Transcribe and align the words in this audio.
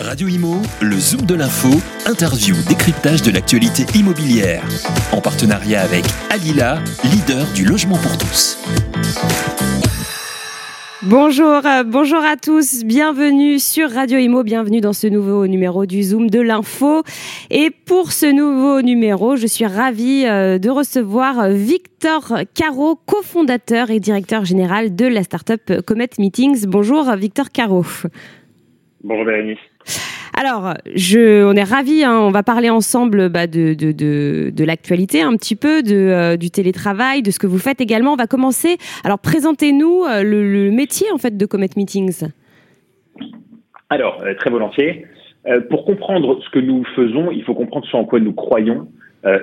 Radio 0.00 0.28
Imo, 0.28 0.62
le 0.80 0.96
Zoom 0.96 1.26
de 1.26 1.34
l'info, 1.34 1.70
interview, 2.06 2.54
décryptage 2.68 3.20
de 3.22 3.32
l'actualité 3.32 3.82
immobilière. 3.98 4.62
En 5.12 5.20
partenariat 5.20 5.80
avec 5.80 6.04
Alila, 6.30 6.78
leader 7.02 7.44
du 7.52 7.64
logement 7.64 7.96
pour 7.96 8.16
tous. 8.16 8.62
Bonjour, 11.02 11.66
euh, 11.66 11.82
bonjour 11.82 12.20
à 12.20 12.36
tous, 12.36 12.84
bienvenue 12.84 13.58
sur 13.58 13.90
Radio 13.90 14.20
Imo, 14.20 14.44
bienvenue 14.44 14.80
dans 14.80 14.92
ce 14.92 15.08
nouveau 15.08 15.48
numéro 15.48 15.84
du 15.84 16.04
Zoom 16.04 16.30
de 16.30 16.40
l'info. 16.40 17.02
Et 17.50 17.70
pour 17.70 18.12
ce 18.12 18.26
nouveau 18.26 18.82
numéro, 18.82 19.34
je 19.34 19.48
suis 19.48 19.66
ravie 19.66 20.26
euh, 20.26 20.58
de 20.58 20.70
recevoir 20.70 21.48
Victor 21.48 22.38
Caro, 22.54 22.94
cofondateur 22.94 23.90
et 23.90 23.98
directeur 23.98 24.44
général 24.44 24.94
de 24.94 25.06
la 25.06 25.24
startup 25.24 25.80
Comet 25.84 26.10
Meetings. 26.20 26.66
Bonjour 26.66 27.10
Victor 27.16 27.50
Caro. 27.50 27.84
Bonjour 29.02 29.24
Bérénice. 29.24 29.58
Alors, 30.40 30.74
je, 30.94 31.44
on 31.44 31.54
est 31.54 31.64
ravis, 31.64 32.04
hein, 32.04 32.16
on 32.20 32.30
va 32.30 32.44
parler 32.44 32.70
ensemble 32.70 33.28
bah, 33.28 33.48
de, 33.48 34.64
l'actualité 34.64 35.20
un 35.20 35.36
petit 35.36 35.56
peu, 35.56 35.82
euh, 35.84 36.36
du 36.36 36.50
télétravail, 36.50 37.22
de 37.22 37.32
ce 37.32 37.40
que 37.40 37.48
vous 37.48 37.58
faites 37.58 37.80
également. 37.80 38.12
On 38.12 38.16
va 38.16 38.28
commencer. 38.28 38.76
Alors, 39.02 39.18
présentez-nous 39.18 40.04
euh, 40.04 40.22
le, 40.22 40.70
métier 40.70 41.08
en 41.12 41.18
fait 41.18 41.36
de 41.36 41.44
Comet 41.44 41.70
Meetings. 41.76 42.28
Alors, 43.90 44.22
euh, 44.22 44.34
très 44.34 44.50
volontiers. 44.50 45.06
Pour 45.70 45.86
comprendre 45.86 46.38
ce 46.44 46.50
que 46.50 46.58
nous 46.58 46.84
faisons, 46.94 47.30
il 47.30 47.42
faut 47.42 47.54
comprendre 47.54 47.86
ce 47.90 47.96
en 47.96 48.04
quoi 48.04 48.20
nous 48.20 48.34
croyons. 48.34 48.86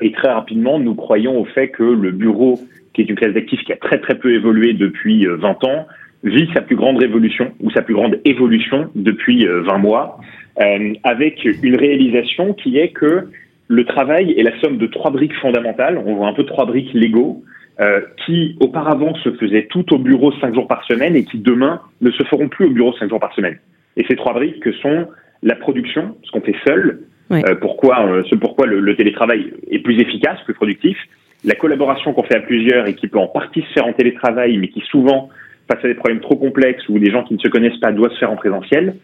Et 0.02 0.12
très 0.12 0.32
rapidement, 0.32 0.78
nous 0.78 0.94
croyons 0.94 1.40
au 1.40 1.46
fait 1.46 1.70
que 1.70 1.84
le 1.84 2.12
bureau, 2.12 2.60
qui 2.94 3.02
est 3.02 3.06
une 3.06 3.16
classe 3.16 3.34
d'actifs 3.34 3.64
qui 3.64 3.74
a 3.74 3.78
très 3.78 4.00
très 4.00 4.14
peu 4.14 4.32
évolué 4.32 4.74
depuis 4.74 5.26
20 5.26 5.64
ans, 5.64 5.88
vit 6.26 6.50
sa 6.54 6.62
plus 6.62 6.76
grande 6.76 6.98
révolution 6.98 7.54
ou 7.62 7.72
sa 7.72 7.82
plus 7.82 7.94
grande 7.94 8.20
évolution 8.26 8.90
depuis 8.96 9.46
20 9.46 9.78
mois, 9.78 10.20
euh, 10.60 10.94
avec 11.04 11.46
une 11.46 11.78
réalisation 11.78 12.54
qui 12.54 12.78
est 12.78 12.90
que 12.90 13.30
le 13.68 13.86
travail 13.86 14.32
est 14.38 14.44
la 14.44 14.60
somme 14.60 14.78
de 14.78 14.88
trois 14.88 15.12
briques 15.12 15.36
fondamentales. 15.36 16.02
On 16.06 16.16
voit 16.16 16.28
un 16.28 16.34
peu 16.34 16.46
trois 16.46 16.66
briques 16.66 16.94
légaux 16.94 17.44
euh, 17.80 18.02
qui 18.26 18.56
auparavant 18.60 19.16
se 19.16 19.32
faisaient 19.34 19.68
tout 19.70 19.94
au 19.94 19.98
bureau 19.98 20.32
cinq 20.40 20.54
jours 20.54 20.68
par 20.68 20.86
semaine 20.86 21.16
et 21.16 21.26
qui 21.26 21.38
demain 21.38 21.82
ne 22.02 22.12
se 22.12 22.24
feront 22.24 22.48
plus 22.48 22.66
au 22.66 22.70
bureau 22.70 22.94
cinq 22.94 23.10
jours 23.10 23.20
par 23.20 23.34
semaine. 23.34 23.58
Et 23.98 24.06
ces 24.08 24.16
trois 24.16 24.34
briques 24.34 24.60
que 24.62 24.72
sont 24.74 25.08
la 25.44 25.56
production, 25.56 26.16
ce 26.24 26.32
qu'on 26.32 26.42
fait 26.42 26.56
seul, 26.66 27.02
euh, 27.32 27.56
pourquoi, 27.56 28.06
euh, 28.06 28.24
ce 28.30 28.36
pourquoi 28.36 28.68
le, 28.68 28.80
le 28.80 28.96
télétravail 28.96 29.52
est 29.70 29.80
plus 29.80 30.00
efficace, 30.00 30.40
plus 30.46 30.54
productif, 30.54 30.98
la 31.44 31.56
collaboration 31.56 32.14
qu'on 32.14 32.24
fait 32.24 32.38
à 32.38 32.42
plusieurs 32.42 32.88
et 32.88 32.96
qui 32.96 33.08
peut 33.08 33.20
en 33.20 33.28
partie 33.28 33.62
se 33.62 33.74
faire 33.74 33.86
en 33.86 33.94
télétravail, 33.94 34.58
mais 34.58 34.68
qui 34.70 34.82
souvent, 34.82 35.30
face 35.72 35.84
à 35.84 35.88
des 35.88 35.96
problèmes 35.96 36.22
trop 36.22 36.36
complexes 36.36 36.88
ou 36.90 37.00
des 37.00 37.12
gens 37.12 37.24
qui 37.24 37.34
ne 37.34 37.40
se 37.40 37.48
connaissent 37.48 37.80
pas, 37.80 37.92
doit 37.92 38.10
se 38.10 38.18
faire 38.18 38.32
en 38.32 38.36
présentiel, 38.36 38.96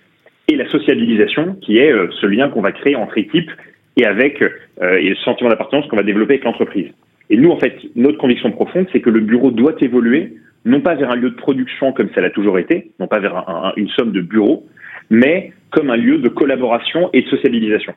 et 0.47 0.55
la 0.55 0.67
sociabilisation, 0.69 1.55
qui 1.61 1.77
est 1.77 1.91
euh, 1.91 2.07
ce 2.19 2.25
lien 2.27 2.49
qu'on 2.49 2.61
va 2.61 2.71
créer 2.71 2.95
entre 2.95 3.17
équipes 3.17 3.51
et 3.97 4.05
avec 4.05 4.41
euh, 4.41 4.97
et 4.97 5.09
le 5.09 5.15
sentiment 5.17 5.49
d'appartenance 5.49 5.87
qu'on 5.87 5.95
va 5.97 6.03
développer 6.03 6.33
avec 6.33 6.43
l'entreprise. 6.45 6.87
Et 7.29 7.37
nous, 7.37 7.49
en 7.49 7.57
fait, 7.57 7.75
notre 7.95 8.17
conviction 8.17 8.51
profonde, 8.51 8.87
c'est 8.91 8.99
que 8.99 9.09
le 9.09 9.21
bureau 9.21 9.51
doit 9.51 9.75
évoluer, 9.79 10.33
non 10.65 10.81
pas 10.81 10.95
vers 10.95 11.11
un 11.11 11.15
lieu 11.15 11.29
de 11.29 11.35
production 11.35 11.93
comme 11.93 12.09
ça 12.13 12.21
l'a 12.21 12.29
toujours 12.29 12.59
été, 12.59 12.91
non 12.99 13.07
pas 13.07 13.19
vers 13.19 13.35
un- 13.37 13.67
un- 13.69 13.73
une 13.77 13.89
somme 13.89 14.11
de 14.11 14.21
bureaux, 14.21 14.65
mais 15.09 15.53
comme 15.71 15.89
un 15.89 15.95
lieu 15.97 16.17
de 16.17 16.27
collaboration 16.29 17.09
et 17.13 17.21
de 17.21 17.27
sociabilisation. 17.27 17.93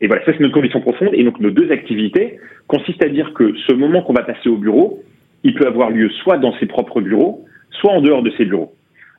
Et 0.00 0.08
voilà, 0.08 0.24
ça 0.24 0.32
c'est 0.32 0.40
notre 0.40 0.54
conviction 0.54 0.80
profonde. 0.80 1.10
Et 1.14 1.22
donc 1.24 1.38
nos 1.40 1.50
deux 1.50 1.70
activités 1.70 2.38
consistent 2.66 3.04
à 3.04 3.08
dire 3.08 3.32
que 3.32 3.54
ce 3.66 3.72
moment 3.72 4.02
qu'on 4.02 4.12
va 4.12 4.24
passer 4.24 4.48
au 4.48 4.56
bureau, 4.56 5.02
il 5.44 5.54
peut 5.54 5.66
avoir 5.66 5.90
lieu 5.90 6.08
soit 6.22 6.38
dans 6.38 6.52
ses 6.58 6.66
propres 6.66 7.00
bureaux, 7.00 7.44
soit 7.70 7.92
en 7.92 8.00
dehors 8.00 8.22
de 8.22 8.30
ses 8.36 8.44
bureaux. 8.44 8.72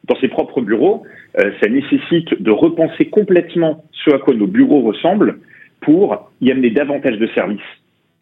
Dans 0.05 0.15
ses 0.19 0.27
propres 0.27 0.61
bureaux, 0.61 1.03
euh, 1.39 1.51
ça 1.61 1.69
nécessite 1.69 2.41
de 2.41 2.51
repenser 2.51 3.05
complètement 3.05 3.83
ce 3.91 4.11
à 4.11 4.19
quoi 4.19 4.33
nos 4.33 4.47
bureaux 4.47 4.81
ressemblent 4.81 5.39
pour 5.81 6.31
y 6.41 6.51
amener 6.51 6.69
davantage 6.69 7.17
de 7.17 7.27
services, 7.27 7.59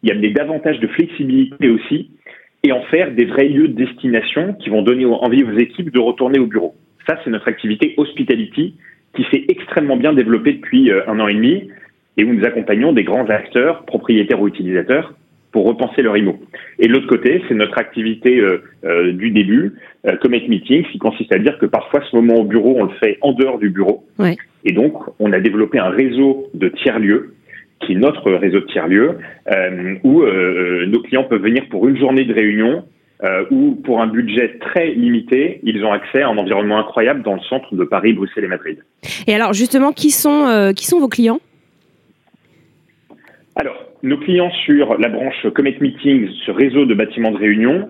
y 0.02 0.10
amener 0.10 0.30
davantage 0.30 0.80
de 0.80 0.86
flexibilité 0.88 1.68
aussi, 1.68 2.10
et 2.64 2.72
en 2.72 2.82
faire 2.82 3.12
des 3.12 3.24
vrais 3.24 3.48
lieux 3.48 3.68
de 3.68 3.84
destination 3.84 4.54
qui 4.54 4.70
vont 4.70 4.82
donner 4.82 5.04
envie 5.04 5.44
aux 5.44 5.56
équipes 5.56 5.92
de 5.92 6.00
retourner 6.00 6.38
au 6.38 6.46
bureau. 6.46 6.74
Ça, 7.06 7.18
c'est 7.22 7.30
notre 7.30 7.48
activité 7.48 7.94
Hospitality 7.96 8.74
qui 9.14 9.24
s'est 9.30 9.44
extrêmement 9.48 9.96
bien 9.96 10.12
développée 10.12 10.54
depuis 10.54 10.90
euh, 10.90 11.08
un 11.08 11.20
an 11.20 11.28
et 11.28 11.34
demi 11.34 11.70
et 12.16 12.24
où 12.24 12.32
nous 12.32 12.44
accompagnons 12.44 12.92
des 12.92 13.04
grands 13.04 13.28
acteurs, 13.28 13.84
propriétaires 13.84 14.40
ou 14.40 14.48
utilisateurs, 14.48 15.14
pour 15.56 15.64
repenser 15.64 16.02
leur 16.02 16.18
IMO. 16.18 16.36
Et 16.78 16.86
de 16.86 16.92
l'autre 16.92 17.06
côté, 17.06 17.42
c'est 17.48 17.54
notre 17.54 17.78
activité 17.78 18.38
euh, 18.40 18.62
euh, 18.84 19.12
du 19.12 19.30
début, 19.30 19.72
euh, 20.06 20.14
Comet 20.18 20.44
Meetings, 20.46 20.84
qui 20.92 20.98
consiste 20.98 21.34
à 21.34 21.38
dire 21.38 21.56
que 21.56 21.64
parfois 21.64 22.02
ce 22.10 22.14
moment 22.14 22.34
au 22.34 22.44
bureau, 22.44 22.74
on 22.76 22.84
le 22.84 22.92
fait 23.00 23.16
en 23.22 23.32
dehors 23.32 23.58
du 23.58 23.70
bureau. 23.70 24.04
Ouais. 24.18 24.36
Et 24.66 24.72
donc, 24.72 24.92
on 25.18 25.32
a 25.32 25.40
développé 25.40 25.78
un 25.78 25.88
réseau 25.88 26.50
de 26.52 26.68
tiers-lieux, 26.68 27.36
qui 27.80 27.94
est 27.94 27.96
notre 27.96 28.30
réseau 28.32 28.60
de 28.60 28.66
tiers-lieux, 28.66 29.16
euh, 29.50 29.94
où 30.04 30.26
nos 30.26 31.00
clients 31.00 31.24
peuvent 31.24 31.40
venir 31.40 31.62
pour 31.70 31.88
une 31.88 31.96
journée 31.96 32.26
de 32.26 32.34
réunion, 32.34 32.84
euh, 33.24 33.46
où 33.50 33.76
pour 33.76 34.02
un 34.02 34.08
budget 34.08 34.58
très 34.60 34.88
limité, 34.88 35.60
ils 35.62 35.82
ont 35.86 35.92
accès 35.92 36.20
à 36.20 36.28
un 36.28 36.36
environnement 36.36 36.78
incroyable 36.78 37.22
dans 37.22 37.32
le 37.32 37.40
centre 37.48 37.74
de 37.74 37.84
Paris, 37.84 38.12
Bruxelles 38.12 38.44
et 38.44 38.48
Madrid. 38.48 38.76
Et 39.26 39.34
alors, 39.34 39.54
justement, 39.54 39.92
qui 39.92 40.10
sont, 40.10 40.48
euh, 40.48 40.74
qui 40.74 40.84
sont 40.84 41.00
vos 41.00 41.08
clients? 41.08 41.40
Alors, 43.54 43.85
nos 44.06 44.18
clients 44.18 44.50
sur 44.64 44.98
la 44.98 45.08
branche 45.08 45.46
Comet 45.54 45.76
Meetings, 45.80 46.28
ce 46.46 46.50
réseau 46.50 46.86
de 46.86 46.94
bâtiments 46.94 47.32
de 47.32 47.38
réunion, 47.38 47.88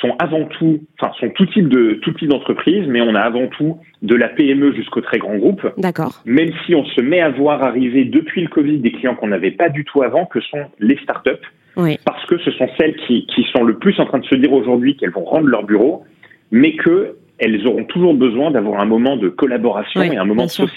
sont 0.00 0.14
avant 0.18 0.44
tout, 0.44 0.80
enfin, 1.00 1.12
sont 1.18 1.30
tout 1.30 1.46
type 1.46 1.68
de 1.68 1.94
tout 2.02 2.12
type 2.12 2.28
d'entreprise, 2.28 2.86
mais 2.86 3.00
on 3.00 3.14
a 3.14 3.20
avant 3.20 3.48
tout 3.48 3.78
de 4.02 4.14
la 4.14 4.28
PME 4.28 4.72
jusqu'au 4.74 5.00
très 5.00 5.18
grand 5.18 5.36
groupe. 5.36 5.66
D'accord. 5.78 6.22
Même 6.24 6.50
si 6.64 6.74
on 6.74 6.84
se 6.84 7.00
met 7.00 7.20
à 7.20 7.30
voir 7.30 7.62
arriver 7.62 8.04
depuis 8.04 8.42
le 8.42 8.48
Covid 8.48 8.78
des 8.78 8.92
clients 8.92 9.14
qu'on 9.14 9.28
n'avait 9.28 9.50
pas 9.50 9.68
du 9.68 9.84
tout 9.84 10.02
avant, 10.02 10.26
que 10.26 10.40
sont 10.40 10.66
les 10.78 10.96
startups, 10.98 11.30
Oui. 11.76 11.98
parce 12.04 12.24
que 12.26 12.38
ce 12.38 12.50
sont 12.52 12.68
celles 12.78 12.94
qui, 13.06 13.26
qui 13.26 13.44
sont 13.52 13.64
le 13.64 13.78
plus 13.78 13.98
en 13.98 14.06
train 14.06 14.18
de 14.18 14.26
se 14.26 14.36
dire 14.36 14.52
aujourd'hui 14.52 14.96
qu'elles 14.96 15.10
vont 15.10 15.24
rendre 15.24 15.46
leur 15.48 15.64
bureau, 15.64 16.04
mais 16.50 16.76
que 16.76 17.16
elles 17.38 17.66
auront 17.66 17.84
toujours 17.84 18.14
besoin 18.14 18.52
d'avoir 18.52 18.80
un 18.80 18.84
moment 18.84 19.16
de 19.16 19.28
collaboration 19.28 20.00
Oui, 20.00 20.10
et 20.12 20.16
un 20.16 20.24
moment 20.24 20.44
de 20.44 20.50
sûr. 20.50 20.68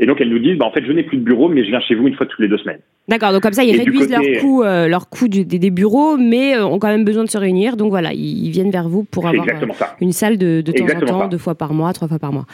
Et 0.00 0.06
donc 0.06 0.20
elles 0.20 0.28
nous 0.28 0.38
disent, 0.38 0.56
bah, 0.58 0.66
en 0.66 0.70
fait, 0.70 0.84
je 0.86 0.92
n'ai 0.92 1.02
plus 1.02 1.16
de 1.18 1.24
bureau, 1.24 1.48
mais 1.48 1.64
je 1.64 1.70
viens 1.70 1.80
chez 1.80 1.94
vous 1.96 2.06
une 2.06 2.14
fois 2.14 2.26
toutes 2.26 2.38
les 2.40 2.48
deux 2.48 2.58
semaines. 2.58 2.78
D'accord, 3.08 3.32
donc 3.32 3.42
comme 3.42 3.52
ça, 3.52 3.64
ils 3.64 3.74
Et 3.74 3.78
réduisent 3.78 4.06
côté- 4.14 4.32
leur 4.32 4.40
coût, 4.42 4.62
euh, 4.62 4.86
leur 4.86 5.08
coût 5.10 5.28
du- 5.28 5.44
des, 5.44 5.58
des 5.58 5.70
bureaux, 5.70 6.16
mais 6.16 6.56
euh, 6.56 6.64
ont 6.66 6.78
quand 6.78 6.88
même 6.88 7.04
besoin 7.04 7.24
de 7.24 7.28
se 7.30 7.38
réunir. 7.38 7.76
Donc 7.76 7.90
voilà, 7.90 8.10
ils, 8.12 8.50
viennent 8.50 8.70
vers 8.70 8.88
vous 8.88 9.04
pour 9.04 9.26
avoir 9.26 9.46
euh, 9.48 9.66
une 10.00 10.12
salle 10.12 10.38
de, 10.38 10.60
de 10.60 10.72
temps 10.72 10.84
en 10.84 11.00
temps, 11.06 11.20
ça. 11.22 11.28
deux 11.28 11.38
fois 11.38 11.54
par 11.56 11.72
mois, 11.74 11.92
trois 11.92 12.06
fois 12.08 12.18
par 12.18 12.32
mois. 12.32 12.44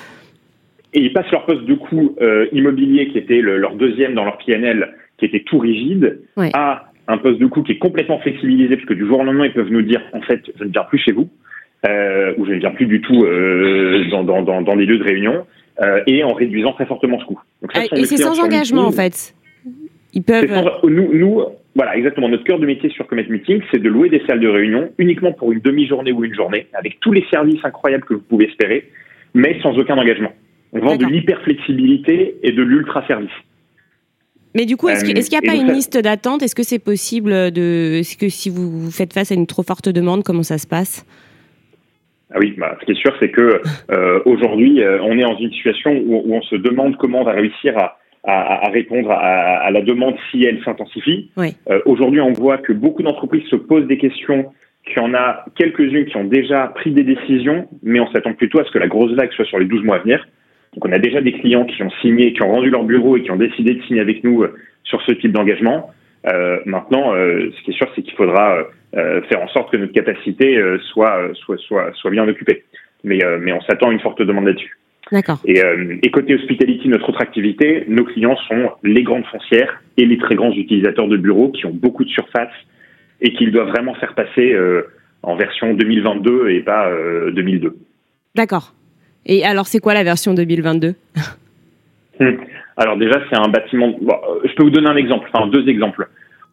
Et 0.94 1.00
ils 1.00 1.12
passent 1.12 1.30
leur 1.32 1.44
poste 1.44 1.64
de 1.64 1.74
coût 1.74 2.14
euh, 2.22 2.46
immobilier, 2.52 3.08
qui 3.08 3.18
était 3.18 3.40
le- 3.40 3.58
leur 3.58 3.74
deuxième 3.74 4.14
dans 4.14 4.24
leur 4.24 4.38
PNL, 4.38 4.94
qui 5.18 5.24
était 5.26 5.40
tout 5.40 5.58
rigide, 5.58 6.20
Ouais. 6.36 6.50
à 6.54 6.84
un 7.08 7.18
poste 7.18 7.40
de 7.40 7.46
coût 7.46 7.62
qui 7.62 7.72
est 7.72 7.78
complètement 7.78 8.18
flexibilisé, 8.20 8.76
parce 8.76 8.88
que 8.88 8.94
du 8.94 9.06
jour 9.06 9.20
au 9.20 9.24
lendemain, 9.24 9.44
ils 9.46 9.52
peuvent 9.52 9.70
nous 9.70 9.82
dire, 9.82 10.00
en 10.14 10.22
fait, 10.22 10.40
je 10.58 10.64
ne 10.64 10.70
viens 10.70 10.84
plus 10.84 10.98
chez 10.98 11.12
vous, 11.12 11.28
euh, 11.86 12.32
ou 12.38 12.46
je 12.46 12.52
ne 12.52 12.58
viens 12.60 12.70
plus 12.70 12.86
du 12.86 13.00
tout 13.02 13.24
euh, 13.24 14.04
dans, 14.10 14.22
dans, 14.24 14.40
dans, 14.42 14.62
dans 14.62 14.74
les 14.74 14.86
lieux 14.86 14.98
de 14.98 15.04
réunion, 15.04 15.44
euh, 15.82 16.00
et 16.06 16.22
en 16.24 16.32
réduisant 16.32 16.72
très 16.72 16.86
fortement 16.86 17.18
ce 17.20 17.24
coût. 17.24 17.40
Donc, 17.62 17.72
ça, 17.72 17.80
Ah, 17.90 17.96
et 17.96 18.04
c'est 18.04 18.16
sans 18.16 18.40
engagement, 18.40 18.86
en 18.86 18.92
fait. 18.92 19.34
Ils 20.12 20.22
peuvent. 20.22 20.48
Sans- 20.48 20.88
nous, 20.88 21.12
nous, 21.12 21.42
voilà, 21.74 21.96
exactement. 21.96 22.28
Notre 22.28 22.44
cœur 22.44 22.58
de 22.60 22.66
métier 22.66 22.88
sur 22.90 23.06
Comet 23.06 23.26
Meeting, 23.28 23.60
c'est 23.72 23.82
de 23.82 23.88
louer 23.88 24.08
des 24.08 24.22
salles 24.26 24.38
de 24.40 24.48
réunion 24.48 24.90
uniquement 24.98 25.32
pour 25.32 25.50
une 25.52 25.60
demi-journée 25.60 26.12
ou 26.12 26.24
une 26.24 26.34
journée, 26.34 26.68
avec 26.74 27.00
tous 27.00 27.12
les 27.12 27.24
services 27.30 27.58
incroyables 27.64 28.04
que 28.04 28.14
vous 28.14 28.20
pouvez 28.20 28.46
espérer, 28.46 28.88
mais 29.34 29.58
sans 29.62 29.76
aucun 29.76 29.98
engagement. 29.98 30.30
On 30.72 30.78
vend 30.80 30.96
de 30.96 31.06
l'hyper-flexibilité 31.06 32.36
et 32.42 32.52
de 32.52 32.62
l'ultra-service. 32.62 33.30
Mais 34.56 34.66
du 34.66 34.76
coup, 34.76 34.88
est-ce 34.88 35.04
Euh, 35.04 35.08
qu'il 35.08 35.38
n'y 35.40 35.48
a 35.48 35.52
pas 35.52 35.56
une 35.56 35.72
liste 35.72 35.98
d'attente? 35.98 36.42
Est-ce 36.44 36.54
que 36.54 36.62
c'est 36.62 36.78
possible 36.78 37.50
de. 37.50 37.96
Est-ce 37.98 38.16
que 38.16 38.28
si 38.28 38.50
vous 38.50 38.88
faites 38.92 39.12
face 39.12 39.32
à 39.32 39.34
une 39.34 39.46
trop 39.48 39.64
forte 39.64 39.88
demande, 39.88 40.22
comment 40.22 40.44
ça 40.44 40.58
se 40.58 40.66
passe? 40.68 41.04
Ah 42.34 42.38
oui, 42.40 42.54
bah, 42.58 42.76
ce 42.80 42.84
qui 42.86 42.92
est 42.92 43.00
sûr, 43.00 43.14
c'est 43.20 43.30
que 43.30 43.60
euh, 43.92 44.20
aujourd'hui, 44.24 44.82
euh, 44.82 44.98
on 45.02 45.16
est 45.16 45.22
dans 45.22 45.36
une 45.38 45.52
situation 45.52 45.92
où, 45.92 46.22
où 46.26 46.34
on 46.34 46.42
se 46.42 46.56
demande 46.56 46.96
comment 46.96 47.20
on 47.20 47.24
va 47.24 47.32
réussir 47.32 47.78
à, 47.78 47.96
à- 48.24 48.66
à 48.66 48.70
répondre 48.70 49.10
à, 49.10 49.16
à 49.66 49.70
la 49.70 49.82
demande 49.82 50.16
si 50.30 50.44
elle 50.44 50.60
s'intensifie. 50.64 51.30
Oui. 51.36 51.54
Euh, 51.70 51.80
aujourd'hui, 51.86 52.20
on 52.20 52.32
voit 52.32 52.58
que 52.58 52.72
beaucoup 52.72 53.02
d'entreprises 53.02 53.44
se 53.48 53.56
posent 53.56 53.86
des 53.86 53.98
questions, 53.98 54.46
qu'il 54.84 54.96
y 54.96 55.00
en 55.00 55.14
a 55.14 55.44
quelques-unes 55.56 56.06
qui 56.06 56.16
ont 56.16 56.24
déjà 56.24 56.66
pris 56.74 56.90
des 56.90 57.04
décisions, 57.04 57.68
mais 57.82 58.00
on 58.00 58.10
s'attend 58.12 58.34
plutôt 58.34 58.58
à 58.58 58.64
ce 58.64 58.70
que 58.70 58.78
la 58.78 58.88
grosse 58.88 59.12
vague 59.12 59.30
soit 59.32 59.44
sur 59.46 59.58
les 59.58 59.66
12 59.66 59.82
mois 59.84 59.96
à 59.96 59.98
venir. 60.00 60.26
Donc 60.74 60.84
on 60.86 60.92
a 60.92 60.98
déjà 60.98 61.20
des 61.20 61.32
clients 61.32 61.64
qui 61.64 61.82
ont 61.84 61.90
signé, 62.02 62.32
qui 62.32 62.42
ont 62.42 62.50
rendu 62.50 62.68
leur 62.68 62.82
bureau 62.82 63.16
et 63.16 63.22
qui 63.22 63.30
ont 63.30 63.36
décidé 63.36 63.74
de 63.74 63.82
signer 63.84 64.00
avec 64.00 64.24
nous 64.24 64.42
euh, 64.42 64.52
sur 64.82 65.00
ce 65.02 65.12
type 65.12 65.30
d'engagement. 65.32 65.90
Euh, 66.26 66.58
maintenant, 66.66 67.14
euh, 67.14 67.50
ce 67.56 67.62
qui 67.62 67.70
est 67.70 67.74
sûr, 67.74 67.86
c'est 67.94 68.02
qu'il 68.02 68.14
faudra 68.14 68.58
faire 69.28 69.42
en 69.42 69.48
sorte 69.48 69.72
que 69.72 69.76
notre 69.76 69.92
capacité 69.92 70.56
euh, 70.56 70.78
soit, 70.92 71.18
euh, 71.18 71.34
soit, 71.34 71.58
soit, 71.58 71.92
soit 71.94 72.10
bien 72.10 72.26
occupée. 72.28 72.64
Mais, 73.02 73.22
euh, 73.24 73.38
mais 73.40 73.52
on 73.52 73.60
s'attend 73.62 73.90
à 73.90 73.92
une 73.92 74.00
forte 74.00 74.22
demande 74.22 74.46
là-dessus. 74.46 74.78
D'accord. 75.12 75.40
Et, 75.44 75.62
euh, 75.62 75.96
et 76.02 76.10
côté 76.10 76.34
hospitality, 76.34 76.88
notre 76.88 77.10
autre 77.10 77.20
activité, 77.20 77.84
nos 77.88 78.04
clients 78.04 78.36
sont 78.48 78.70
les 78.82 79.02
grandes 79.02 79.26
foncières 79.26 79.82
et 79.96 80.06
les 80.06 80.16
très 80.16 80.34
grands 80.34 80.52
utilisateurs 80.52 81.08
de 81.08 81.16
bureaux 81.16 81.50
qui 81.50 81.66
ont 81.66 81.74
beaucoup 81.74 82.04
de 82.04 82.08
surface 82.08 82.52
et 83.20 83.34
qu'ils 83.34 83.52
doivent 83.52 83.68
vraiment 83.68 83.94
faire 83.94 84.14
passer 84.14 84.52
euh, 84.52 84.82
en 85.22 85.36
version 85.36 85.74
2022 85.74 86.50
et 86.50 86.60
pas 86.60 86.88
euh, 86.88 87.30
2002. 87.32 87.76
D'accord. 88.34 88.74
Et 89.26 89.44
alors, 89.44 89.66
c'est 89.66 89.80
quoi 89.80 89.94
la 89.94 90.04
version 90.04 90.34
2022 90.34 90.94
Hmm. 92.20 92.36
Alors 92.76 92.96
déjà, 92.96 93.20
c'est 93.28 93.36
un 93.36 93.48
bâtiment. 93.48 93.88
Euh, 93.88 94.40
je 94.44 94.54
peux 94.54 94.64
vous 94.64 94.70
donner 94.70 94.88
un 94.88 94.96
exemple, 94.96 95.28
enfin 95.32 95.46
deux 95.48 95.68
exemples. 95.68 96.08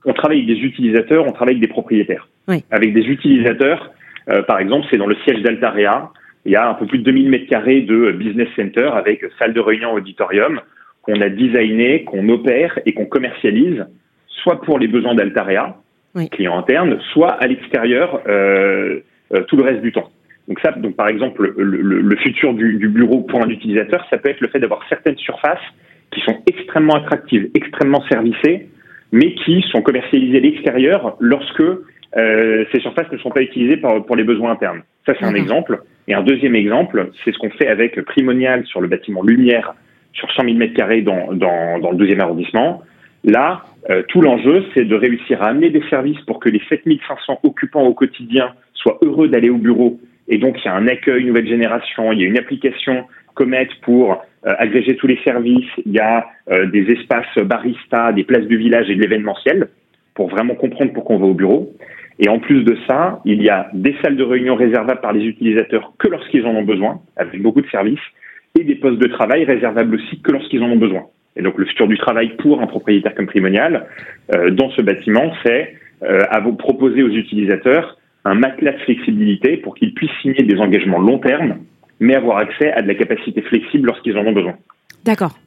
On 0.05 0.13
travaille 0.13 0.43
avec 0.43 0.47
des 0.47 0.61
utilisateurs, 0.63 1.25
on 1.27 1.31
travaille 1.31 1.55
avec 1.55 1.61
des 1.61 1.71
propriétaires. 1.71 2.27
Avec 2.71 2.93
des 2.93 3.01
utilisateurs, 3.01 3.91
euh, 4.29 4.41
par 4.43 4.59
exemple, 4.59 4.87
c'est 4.89 4.97
dans 4.97 5.07
le 5.07 5.15
siège 5.23 5.41
d'Altarea. 5.41 6.09
Il 6.45 6.51
y 6.51 6.55
a 6.55 6.69
un 6.69 6.73
peu 6.73 6.85
plus 6.85 6.99
de 6.99 7.03
2000 7.03 7.29
mètres 7.29 7.47
carrés 7.47 7.81
de 7.81 8.11
business 8.11 8.47
center 8.55 8.89
avec 8.93 9.23
salle 9.37 9.53
de 9.53 9.59
réunion, 9.59 9.93
auditorium 9.93 10.59
qu'on 11.03 11.19
a 11.21 11.29
designé, 11.29 12.03
qu'on 12.03 12.27
opère 12.29 12.79
et 12.85 12.93
qu'on 12.93 13.05
commercialise, 13.05 13.85
soit 14.27 14.61
pour 14.61 14.79
les 14.79 14.87
besoins 14.87 15.15
d'Altarea, 15.15 15.75
clients 16.31 16.57
internes, 16.57 16.99
soit 17.13 17.31
à 17.31 17.47
l'extérieur 17.47 18.21
euh, 18.27 18.99
euh, 19.33 19.43
tout 19.47 19.57
le 19.57 19.63
reste 19.63 19.81
du 19.81 19.91
temps. 19.91 20.09
Donc 20.47 20.59
ça, 20.59 20.71
donc 20.71 20.95
par 20.95 21.07
exemple, 21.07 21.53
le, 21.57 22.15
futur 22.17 22.53
du, 22.53 22.75
du, 22.75 22.89
bureau 22.89 23.21
pour 23.21 23.43
un 23.43 23.49
utilisateur, 23.49 24.05
ça 24.09 24.17
peut 24.17 24.29
être 24.29 24.41
le 24.41 24.49
fait 24.49 24.59
d'avoir 24.59 24.81
certaines 24.89 25.17
surfaces 25.17 25.61
qui 26.11 26.19
sont 26.21 26.41
extrêmement 26.47 26.95
attractives, 26.95 27.49
extrêmement 27.55 28.03
servicées, 28.09 28.67
mais 29.11 29.33
qui 29.35 29.63
sont 29.71 29.81
commercialisées 29.81 30.37
à 30.37 30.41
l'extérieur 30.41 31.17
lorsque 31.19 31.61
euh, 31.61 32.65
ces 32.71 32.79
surfaces 32.79 33.11
ne 33.11 33.17
sont 33.17 33.29
pas 33.29 33.41
utilisées 33.41 33.77
par, 33.77 34.03
pour 34.05 34.15
les 34.15 34.23
besoins 34.23 34.51
internes. 34.51 34.81
Ça, 35.05 35.13
c'est 35.19 35.25
un 35.25 35.33
exemple. 35.33 35.81
Et 36.07 36.13
un 36.13 36.21
deuxième 36.21 36.55
exemple, 36.55 37.09
c'est 37.23 37.31
ce 37.31 37.37
qu'on 37.37 37.49
fait 37.51 37.67
avec 37.67 37.99
Primonial 38.01 38.65
sur 38.65 38.81
le 38.81 38.87
bâtiment 38.87 39.23
Lumière 39.23 39.73
sur 40.13 40.29
100 40.31 40.43
000 40.43 40.57
mètres 40.57 40.73
carrés 40.73 41.01
dans, 41.01 41.33
dans, 41.33 41.79
dans 41.79 41.91
le 41.91 41.97
deuxième 41.97 42.19
arrondissement. 42.19 42.83
Là, 43.23 43.63
euh, 43.89 44.03
tout 44.09 44.21
l'enjeu, 44.21 44.65
c'est 44.73 44.85
de 44.85 44.95
réussir 44.95 45.41
à 45.41 45.47
amener 45.47 45.69
des 45.69 45.83
services 45.89 46.19
pour 46.21 46.39
que 46.39 46.49
les 46.49 46.61
7500 46.69 47.39
occupants 47.43 47.83
au 47.83 47.93
quotidien 47.93 48.53
soient 48.73 48.97
heureux 49.01 49.27
d'aller 49.27 49.49
au 49.49 49.57
bureau. 49.57 49.99
Et 50.27 50.37
donc, 50.37 50.57
il 50.59 50.65
y 50.65 50.69
a 50.69 50.75
un 50.75 50.87
accueil 50.87 51.25
nouvelle 51.25 51.47
génération, 51.47 52.11
il 52.11 52.21
y 52.21 52.23
a 52.23 52.27
une 52.27 52.37
application 52.37 53.05
Comet 53.33 53.67
pour 53.81 54.11
euh, 54.47 54.53
agréger 54.57 54.95
tous 54.95 55.07
les 55.07 55.19
services, 55.23 55.69
il 55.85 55.93
y 55.93 55.99
a 55.99 56.25
euh, 56.49 56.65
des 56.67 56.91
espaces 56.91 57.37
barista, 57.45 58.11
des 58.11 58.23
places 58.23 58.45
du 58.45 58.57
village 58.57 58.89
et 58.89 58.95
de 58.95 59.01
l'événementiel 59.01 59.67
pour 60.15 60.29
vraiment 60.29 60.55
comprendre 60.55 60.93
pourquoi 60.93 61.15
on 61.15 61.19
va 61.19 61.27
au 61.27 61.33
bureau. 61.33 61.73
Et 62.19 62.27
en 62.27 62.39
plus 62.39 62.63
de 62.63 62.75
ça, 62.87 63.21
il 63.25 63.41
y 63.41 63.49
a 63.49 63.69
des 63.73 63.95
salles 64.01 64.17
de 64.17 64.23
réunion 64.23 64.55
réservables 64.55 65.01
par 65.01 65.13
les 65.13 65.23
utilisateurs 65.25 65.93
que 65.97 66.07
lorsqu'ils 66.07 66.45
en 66.45 66.55
ont 66.55 66.63
besoin, 66.63 67.01
avec 67.17 67.41
beaucoup 67.41 67.61
de 67.61 67.69
services, 67.69 67.99
et 68.59 68.63
des 68.63 68.75
postes 68.75 68.99
de 68.99 69.07
travail 69.07 69.45
réservables 69.45 69.95
aussi 69.95 70.21
que 70.21 70.31
lorsqu'ils 70.31 70.61
en 70.61 70.71
ont 70.71 70.77
besoin. 70.77 71.03
Et 71.35 71.41
donc 71.41 71.57
le 71.57 71.65
futur 71.65 71.87
du 71.87 71.97
travail 71.97 72.35
pour 72.37 72.61
un 72.61 72.67
propriétaire 72.67 73.15
comme 73.15 73.27
Primonial, 73.27 73.87
euh, 74.35 74.49
dans 74.49 74.69
ce 74.71 74.81
bâtiment, 74.81 75.31
c'est 75.45 75.75
à 76.31 76.39
vous 76.39 76.53
proposer 76.53 77.03
aux 77.03 77.11
utilisateurs 77.11 77.95
un 78.25 78.33
matelas 78.33 78.71
de 78.71 78.79
flexibilité 78.79 79.57
pour 79.57 79.75
qu'ils 79.75 79.93
puissent 79.93 80.09
signer 80.23 80.41
des 80.43 80.57
engagements 80.57 80.97
long 80.97 81.19
terme, 81.19 81.57
mais 82.01 82.15
avoir 82.15 82.37
accès 82.37 82.71
à 82.73 82.81
de 82.81 82.87
la 82.87 82.95
capacité 82.95 83.41
flexible 83.41 83.87
lorsqu'ils 83.87 84.17
en 84.17 84.25
ont 84.25 84.33
besoin. 84.33 84.55
D'accord. 85.05 85.37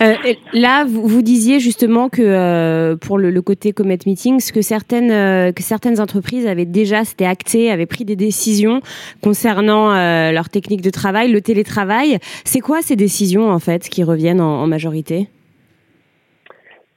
Euh, 0.00 0.14
là, 0.52 0.84
vous, 0.84 1.06
vous, 1.06 1.22
disiez 1.22 1.60
justement 1.60 2.08
que 2.08 2.22
euh, 2.22 2.96
pour 2.96 3.18
le, 3.18 3.30
le, 3.30 3.42
côté 3.42 3.72
Comet 3.72 3.98
Meetings, 4.06 4.50
que 4.52 4.60
certaines, 4.60 5.12
euh, 5.12 5.52
que 5.52 5.62
certaines 5.62 6.00
entreprises 6.00 6.48
avaient 6.48 6.64
déjà, 6.64 7.04
c'était 7.04 7.26
acté, 7.26 7.70
avaient 7.70 7.86
pris 7.86 8.04
des 8.04 8.16
décisions 8.16 8.80
concernant 9.22 9.92
leur 10.32 10.48
technique 10.48 10.80
de 10.80 10.90
travail, 10.90 11.30
le 11.30 11.40
télétravail. 11.40 12.18
C'est 12.44 12.60
quoi 12.60 12.82
ces 12.82 12.96
décisions 12.96 13.50
en 13.50 13.60
fait 13.60 13.88
qui 13.88 14.02
reviennent 14.02 14.40
en, 14.40 14.62
en 14.62 14.66
majorité? 14.66 15.28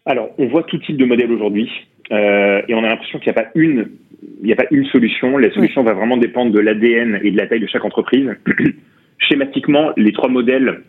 Alors, 0.08 0.30
on 0.40 0.48
voit 0.48 0.64
tout 0.64 0.78
type 0.80 0.98
de 0.98 1.06
modèle 1.06 1.32
aujourd'hui. 1.32 1.70
Euh, 2.12 2.62
et 2.68 2.74
on 2.74 2.84
a 2.84 2.90
l'impression 2.90 3.20
qu'il 3.20 3.32
n'y 3.32 3.38
a 3.38 3.42
pas 3.44 3.50
une, 3.56 3.90
il 4.42 4.46
n'y 4.46 4.54
a 4.54 4.56
pas 4.56 4.66
une 4.72 4.86
solution. 4.86 5.38
La 5.38 5.52
solution 5.52 5.84
va 5.84 5.94
vraiment 5.94 6.18
dépendre 6.18 6.52
de 6.52 6.60
l'ADN 6.60 7.20
et 7.24 7.32
de 7.32 7.38
la 7.38 7.48
taille 7.48 7.60
de 7.60 7.68
chaque 7.68 7.86
entreprise. 7.86 8.30
Schématiquement, 9.18 9.92
les 9.98 10.12
trois 10.12 10.30
modèles 10.30 10.82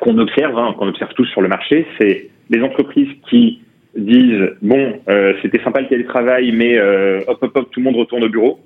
qu'on 0.00 0.18
observe, 0.18 0.58
hein, 0.58 0.74
qu'on 0.78 0.88
observe 0.88 1.12
tous 1.14 1.26
sur 1.26 1.42
le 1.42 1.48
marché, 1.48 1.86
c'est 1.98 2.30
les 2.50 2.62
entreprises 2.62 3.08
qui 3.28 3.60
disent 3.96 4.50
bon, 4.62 5.00
euh, 5.08 5.34
c'était 5.42 5.62
sympa 5.62 5.80
le 5.80 5.88
télétravail, 5.88 6.52
mais 6.52 6.78
euh, 6.78 7.20
hop 7.26 7.38
hop 7.42 7.56
hop, 7.56 7.70
tout 7.70 7.80
le 7.80 7.84
monde 7.84 7.96
retourne 7.96 8.24
au 8.24 8.28
bureau 8.28 8.60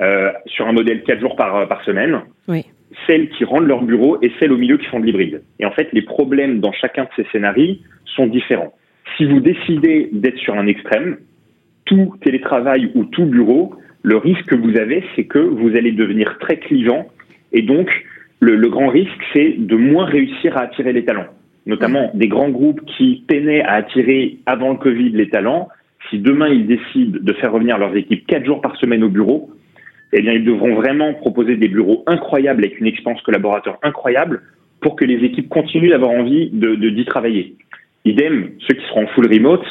euh, 0.00 0.30
sur 0.46 0.66
un 0.66 0.72
modèle 0.72 1.02
quatre 1.02 1.20
jours 1.20 1.36
par 1.36 1.68
par 1.68 1.84
semaine. 1.84 2.20
Oui. 2.48 2.64
Celles 3.06 3.28
qui 3.30 3.44
rendent 3.44 3.66
leur 3.66 3.82
bureau 3.82 4.18
et 4.20 4.32
celles 4.40 4.52
au 4.52 4.56
milieu 4.56 4.76
qui 4.76 4.86
font 4.86 5.00
de 5.00 5.06
l'hybride. 5.06 5.42
Et 5.58 5.64
en 5.64 5.70
fait, 5.70 5.88
les 5.92 6.02
problèmes 6.02 6.60
dans 6.60 6.72
chacun 6.72 7.04
de 7.04 7.08
ces 7.16 7.24
scénarios 7.30 7.76
sont 8.04 8.26
différents. 8.26 8.72
Si 9.16 9.24
vous 9.24 9.40
décidez 9.40 10.08
d'être 10.12 10.38
sur 10.38 10.54
un 10.54 10.66
extrême, 10.66 11.18
tout 11.84 12.14
télétravail 12.22 12.90
ou 12.94 13.04
tout 13.04 13.26
bureau, 13.26 13.74
le 14.02 14.16
risque 14.16 14.46
que 14.46 14.54
vous 14.54 14.76
avez, 14.78 15.04
c'est 15.14 15.24
que 15.24 15.38
vous 15.38 15.76
allez 15.76 15.92
devenir 15.92 16.38
très 16.38 16.58
clivant 16.58 17.08
et 17.52 17.62
donc 17.62 17.90
le, 18.40 18.56
le 18.56 18.68
grand 18.68 18.88
risque, 18.88 19.20
c'est 19.32 19.54
de 19.58 19.76
moins 19.76 20.06
réussir 20.06 20.56
à 20.56 20.62
attirer 20.62 20.92
les 20.92 21.04
talents. 21.04 21.26
Notamment 21.66 22.10
des 22.14 22.28
grands 22.28 22.48
groupes 22.48 22.80
qui 22.86 23.22
peinaient 23.28 23.62
à 23.62 23.74
attirer 23.74 24.38
avant 24.46 24.70
le 24.70 24.78
Covid 24.78 25.10
les 25.10 25.28
talents. 25.28 25.68
Si 26.08 26.18
demain 26.18 26.48
ils 26.48 26.66
décident 26.66 27.18
de 27.20 27.32
faire 27.34 27.52
revenir 27.52 27.76
leurs 27.78 27.94
équipes 27.94 28.26
quatre 28.26 28.46
jours 28.46 28.62
par 28.62 28.76
semaine 28.76 29.04
au 29.04 29.10
bureau, 29.10 29.50
eh 30.12 30.22
bien 30.22 30.32
ils 30.32 30.44
devront 30.44 30.74
vraiment 30.74 31.12
proposer 31.14 31.56
des 31.56 31.68
bureaux 31.68 32.02
incroyables 32.06 32.64
avec 32.64 32.80
une 32.80 32.86
expérience 32.86 33.20
collaborateur 33.22 33.78
incroyable 33.82 34.42
pour 34.80 34.96
que 34.96 35.04
les 35.04 35.22
équipes 35.24 35.50
continuent 35.50 35.90
d'avoir 35.90 36.10
envie 36.10 36.50
de 36.50 36.74
d'y 36.74 37.04
travailler. 37.04 37.54
Idem, 38.06 38.52
ceux 38.60 38.74
qui 38.74 38.86
seront 38.86 39.04
en 39.04 39.08
full 39.08 39.30
remote, 39.30 39.64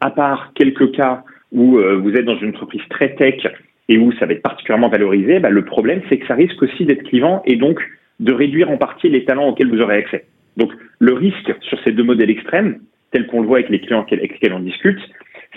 à 0.00 0.10
part 0.10 0.52
quelques 0.54 0.92
cas 0.92 1.24
où 1.54 1.78
euh, 1.78 1.96
vous 1.96 2.12
êtes 2.14 2.24
dans 2.24 2.36
une 2.36 2.50
entreprise 2.50 2.82
très 2.90 3.14
tech 3.14 3.46
et 3.88 3.98
où 3.98 4.12
ça 4.12 4.26
va 4.26 4.32
être 4.32 4.42
particulièrement 4.42 4.88
valorisé, 4.88 5.38
bah, 5.38 5.50
le 5.50 5.64
problème 5.64 6.02
c'est 6.08 6.18
que 6.18 6.26
ça 6.26 6.34
risque 6.34 6.62
aussi 6.62 6.84
d'être 6.84 7.04
clivant 7.04 7.42
et 7.46 7.56
donc 7.56 7.80
de 8.20 8.32
réduire 8.32 8.70
en 8.70 8.76
partie 8.76 9.08
les 9.08 9.24
talents 9.24 9.48
auxquels 9.48 9.70
vous 9.70 9.80
aurez 9.80 9.96
accès. 9.96 10.24
Donc 10.56 10.70
le 10.98 11.12
risque 11.12 11.54
sur 11.60 11.78
ces 11.84 11.92
deux 11.92 12.04
modèles 12.04 12.30
extrêmes, 12.30 12.80
tel 13.10 13.26
qu'on 13.26 13.40
le 13.40 13.46
voit 13.46 13.58
avec 13.58 13.70
les 13.70 13.80
clients 13.80 14.04
avec 14.10 14.32
lesquels 14.32 14.52
on 14.52 14.60
discute, 14.60 14.98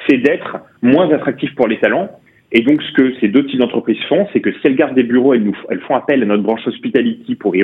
c'est 0.07 0.17
d'être 0.17 0.57
moins 0.81 1.11
attractif 1.11 1.53
pour 1.55 1.67
les 1.67 1.79
talents. 1.79 2.09
Et 2.51 2.61
donc 2.61 2.81
ce 2.81 2.94
que 2.94 3.13
ces 3.19 3.27
deux 3.27 3.45
types 3.45 3.59
d'entreprises 3.59 4.01
font, 4.07 4.27
c'est 4.31 4.39
que 4.39 4.51
si 4.51 4.59
elles 4.63 4.75
gardent 4.75 4.95
des 4.95 5.03
bureaux, 5.03 5.33
elles, 5.33 5.44
nous, 5.44 5.57
elles 5.69 5.81
font 5.81 5.95
appel 5.95 6.21
à 6.23 6.25
notre 6.25 6.44
branche 6.44 6.65
hospitality 6.65 7.35
pour, 7.35 7.55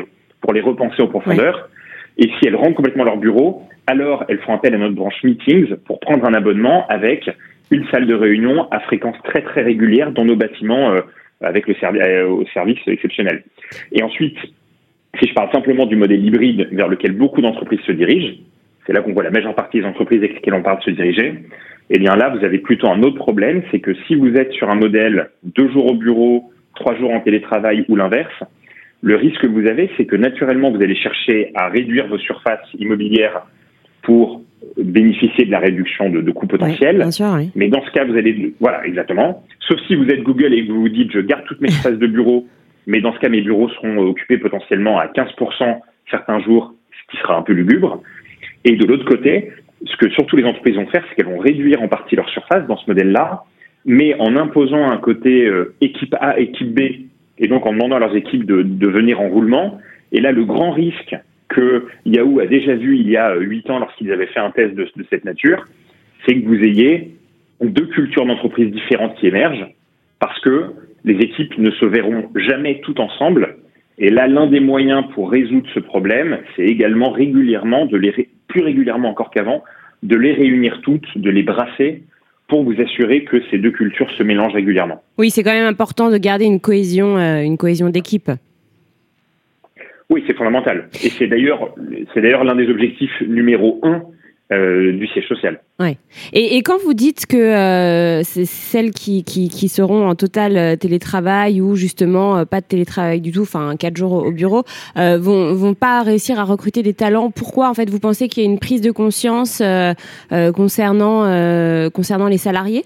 pour 0.42 0.54
les 0.54 0.62
repenser 0.62 1.02
en 1.02 1.08
profondeur. 1.08 1.70
Et 2.18 2.28
si 2.28 2.48
elles 2.48 2.56
rendent 2.56 2.76
complètement 2.76 3.06
leur 3.06 3.18
bureau, 3.18 3.64
alors 3.88 4.26
elles 4.28 4.40
font 4.40 4.54
appel 4.54 4.76
à 4.76 4.78
notre 4.78 4.96
branche 4.96 5.24
meetings 5.24 5.76
pour 5.86 6.00
prendre 6.00 6.26
un 6.26 6.34
abonnement 6.34 6.86
avec 6.88 7.30
une 7.72 7.86
salle 7.88 8.08
de 8.08 8.14
réunion 8.14 8.68
à 8.72 8.80
fréquence 8.82 9.18
très 9.24 9.42
très 9.42 9.62
régulière 9.62 10.12
dans 10.12 10.26
nos 10.26 10.36
bâtiments 10.36 10.92
euh, 10.92 11.02
avec 11.42 11.68
le 11.68 11.76
servi 11.76 12.00
euh, 12.00 12.28
au 12.28 12.46
service 12.54 12.80
exceptionnel. 12.88 13.44
Et 13.92 14.04
ensuite, 14.04 14.38
si 15.20 15.28
je 15.28 15.34
parle 15.34 15.52
simplement 15.52 15.86
du 15.86 15.96
modèle 15.96 16.24
hybride 16.24 16.70
vers 16.72 16.88
lequel 16.88 17.14
beaucoup 17.14 17.42
d'entreprises 17.42 17.82
se 17.82 17.92
dirigent, 17.92 18.36
c'est 18.86 18.94
là 18.94 19.02
qu'on 19.02 19.14
voit 19.14 19.24
la 19.24 19.32
majeure 19.32 19.56
partie 19.56 19.80
des 19.80 19.86
entreprises 19.86 20.20
avec 20.20 20.36
lesquelles 20.36 20.54
on 20.54 20.64
parle 20.64 20.82
se 20.82 20.92
diriger, 20.92 21.36
eh 21.90 22.00
bien 22.00 22.16
là, 22.16 22.30
vous 22.30 22.44
avez 22.44 22.60
plutôt 22.60 22.88
un 22.88 23.02
autre 23.04 23.18
problème, 23.18 23.64
c'est 23.72 23.80
que 23.80 23.94
si 24.08 24.16
vous 24.16 24.36
êtes 24.36 24.52
sur 24.54 24.70
un 24.70 24.76
modèle 24.76 25.30
deux 25.44 25.70
jours 25.72 25.92
au 25.92 25.96
bureau, 25.96 26.52
trois 26.76 26.96
jours 26.96 27.12
en 27.12 27.20
télétravail 27.20 27.86
ou 27.88 27.96
l'inverse, 27.96 28.44
le 29.02 29.16
risque 29.16 29.42
que 29.42 29.48
vous 29.48 29.68
avez, 29.68 29.92
c'est 29.98 30.06
que 30.06 30.16
naturellement, 30.16 30.72
vous 30.72 30.82
allez 30.82 30.96
chercher 30.96 31.52
à 31.56 31.68
réduire 31.68 32.08
vos 32.08 32.18
surfaces 32.18 32.66
immobilières 32.80 33.46
pour 34.04 34.42
bénéficier 34.78 35.46
de 35.46 35.52
la 35.52 35.60
réduction 35.60 36.10
de, 36.10 36.22
de 36.22 36.32
coûts 36.32 36.48
potentiels. 36.48 36.98
Mais 37.56 37.68
dans 37.68 37.84
ce 37.86 37.92
cas, 37.92 38.06
vous 38.06 38.16
allez, 38.16 38.54
voilà, 38.60 38.86
exactement. 38.86 39.44
Sauf 39.68 39.80
si 39.88 39.96
vous 39.96 40.08
êtes 40.08 40.24
Google 40.24 40.54
et 40.54 40.66
que 40.66 40.72
vous 40.72 40.82
vous 40.82 40.90
dites, 40.90 41.12
je 41.12 41.20
garde 41.20 41.44
toutes 41.46 41.62
mes 41.62 41.70
surfaces 41.70 42.00
de 42.00 42.08
bureau 42.08 42.48
mais 42.88 43.02
dans 43.02 43.14
ce 43.14 43.20
cas, 43.20 43.30
mes 43.30 43.42
bureaux 43.42 43.70
seront 43.70 43.98
occupés 43.98 44.38
potentiellement 44.38 45.00
à 45.00 45.08
15% 45.08 45.80
certains 46.12 46.40
jours, 46.42 46.74
ce 46.92 47.12
qui 47.12 47.22
sera 47.22 47.38
un 47.38 47.42
peu 47.42 47.54
lugubre. 47.54 48.02
Et 48.66 48.76
de 48.76 48.86
l'autre 48.86 49.06
côté, 49.06 49.52
ce 49.86 49.96
que 49.98 50.10
surtout 50.10 50.36
les 50.36 50.46
entreprises 50.46 50.76
vont 50.76 50.88
faire, 50.88 51.04
c'est 51.08 51.16
qu'elles 51.16 51.34
vont 51.34 51.40
réduire 51.40 51.82
en 51.82 51.88
partie 51.88 52.16
leur 52.16 52.30
surface 52.30 52.66
dans 52.68 52.78
ce 52.78 52.86
modèle-là, 52.88 53.44
mais 53.86 54.16
en 54.20 54.36
imposant 54.36 54.90
un 54.90 54.98
côté 54.98 55.46
euh, 55.46 55.76
équipe 55.82 56.16
A, 56.20 56.40
équipe 56.40 56.74
B, 56.74 56.80
et 57.38 57.48
donc 57.48 57.66
en 57.66 57.74
demandant 57.74 57.98
à 57.98 58.00
leurs 58.00 58.16
équipes 58.16 58.46
de, 58.46 58.62
de 58.62 58.88
venir 58.88 59.20
en 59.20 59.28
roulement. 59.28 59.80
Et 60.12 60.22
là, 60.22 60.32
le 60.32 60.46
grand 60.46 60.72
risque 60.72 61.16
que 61.50 61.88
Yahoo 62.06 62.40
a 62.40 62.46
déjà 62.46 62.76
vu 62.76 62.98
il 62.98 63.10
y 63.10 63.18
a 63.18 63.36
huit 63.36 63.70
ans 63.70 63.80
lorsqu'ils 63.80 64.12
avaient 64.12 64.28
fait 64.28 64.40
un 64.40 64.52
test 64.52 64.76
de, 64.76 64.88
cette 65.10 65.26
nature, 65.26 65.68
c'est 66.26 66.36
que 66.36 66.46
vous 66.46 66.62
ayez 66.64 67.12
deux 67.62 67.88
cultures 67.88 68.26
d'entreprises 68.26 68.72
différentes 68.72 69.16
qui 69.18 69.28
émergent, 69.28 69.68
parce 70.20 70.40
que 70.42 70.72
les 71.06 71.16
équipes 71.16 71.58
ne 71.58 71.72
se 71.72 71.86
verront 71.86 72.30
jamais 72.36 72.82
toutes 72.82 73.00
ensemble. 73.00 73.58
Et 73.98 74.10
là, 74.10 74.28
l'un 74.28 74.48
des 74.48 74.60
moyens 74.60 75.04
pour 75.14 75.30
résoudre 75.30 75.68
ce 75.74 75.80
problème, 75.80 76.40
c'est 76.56 76.66
également 76.66 77.12
régulièrement, 77.12 77.86
de 77.86 77.98
les 77.98 78.30
plus 78.48 78.62
régulièrement 78.62 79.10
encore 79.10 79.30
qu'avant, 79.30 79.64
de 80.02 80.16
les 80.16 80.34
réunir 80.34 80.82
toutes, 80.82 81.18
de 81.18 81.30
les 81.30 81.44
brasser 81.44 82.04
pour 82.48 82.64
vous 82.64 82.80
assurer 82.82 83.24
que 83.24 83.42
ces 83.50 83.58
deux 83.58 83.72
cultures 83.72 84.10
se 84.12 84.24
mélangent 84.24 84.54
régulièrement. 84.54 85.02
Oui, 85.18 85.30
c'est 85.30 85.44
quand 85.44 85.54
même 85.54 85.68
important 85.68 86.10
de 86.10 86.18
garder 86.18 86.46
une 86.46 86.60
cohésion, 86.60 87.18
euh, 87.18 87.42
une 87.42 87.58
cohésion 87.58 87.90
d'équipe. 87.90 88.30
Oui, 90.10 90.24
c'est 90.28 90.36
fondamental. 90.36 90.90
Et 91.04 91.10
c'est 91.10 91.28
d'ailleurs, 91.28 91.74
c'est 92.14 92.22
l'un 92.22 92.56
des 92.56 92.70
objectifs 92.70 93.22
numéro 93.28 93.80
un 93.84 94.04
du 94.52 95.08
siège 95.08 95.28
social. 95.28 95.60
Et, 96.32 96.62
quand 96.62 96.78
vous 96.84 96.94
dites 96.94 97.26
que 97.26 98.22
c'est 98.24 98.46
celles 98.46 98.92
qui, 98.92 99.24
qui, 99.24 99.68
seront 99.68 100.08
en 100.08 100.14
total 100.14 100.78
télétravail 100.78 101.60
ou 101.60 101.76
justement 101.76 102.46
pas 102.46 102.62
de 102.62 102.66
télétravail 102.66 103.20
du 103.20 103.32
tout, 103.32 103.42
enfin 103.42 103.76
quatre 103.80 103.98
jours 103.98 104.14
au 104.14 104.32
bureau, 104.32 104.64
vont, 104.96 105.56
vont 105.56 105.74
pas 105.74 106.04
réussir 106.04 106.40
à 106.40 106.44
recruter 106.44 106.84
des 106.84 106.94
talents, 106.94 107.32
pourquoi 107.32 107.68
en 107.68 107.74
fait 107.74 107.90
vous 107.90 107.98
pensez 107.98 108.28
qu'il 108.28 108.44
y 108.44 108.46
a 108.46 108.50
une 108.50 108.60
prise 108.60 108.82
de 108.82 108.92
conscience 108.92 109.64
concernant 110.30 111.26
les 112.30 112.38
salariés? 112.38 112.86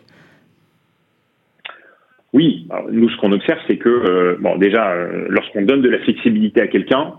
Oui, 2.38 2.68
nous 2.92 3.10
ce 3.10 3.18
qu'on 3.18 3.32
observe, 3.32 3.58
c'est 3.68 3.78
que 3.78 3.90
euh, 3.90 4.38
bon, 4.40 4.58
déjà, 4.58 4.92
euh, 4.92 5.26
lorsqu'on 5.28 5.64
donne 5.64 5.82
de 5.82 5.90
la 5.90 5.98
flexibilité 5.98 6.62
à 6.62 6.68
quelqu'un 6.68 7.14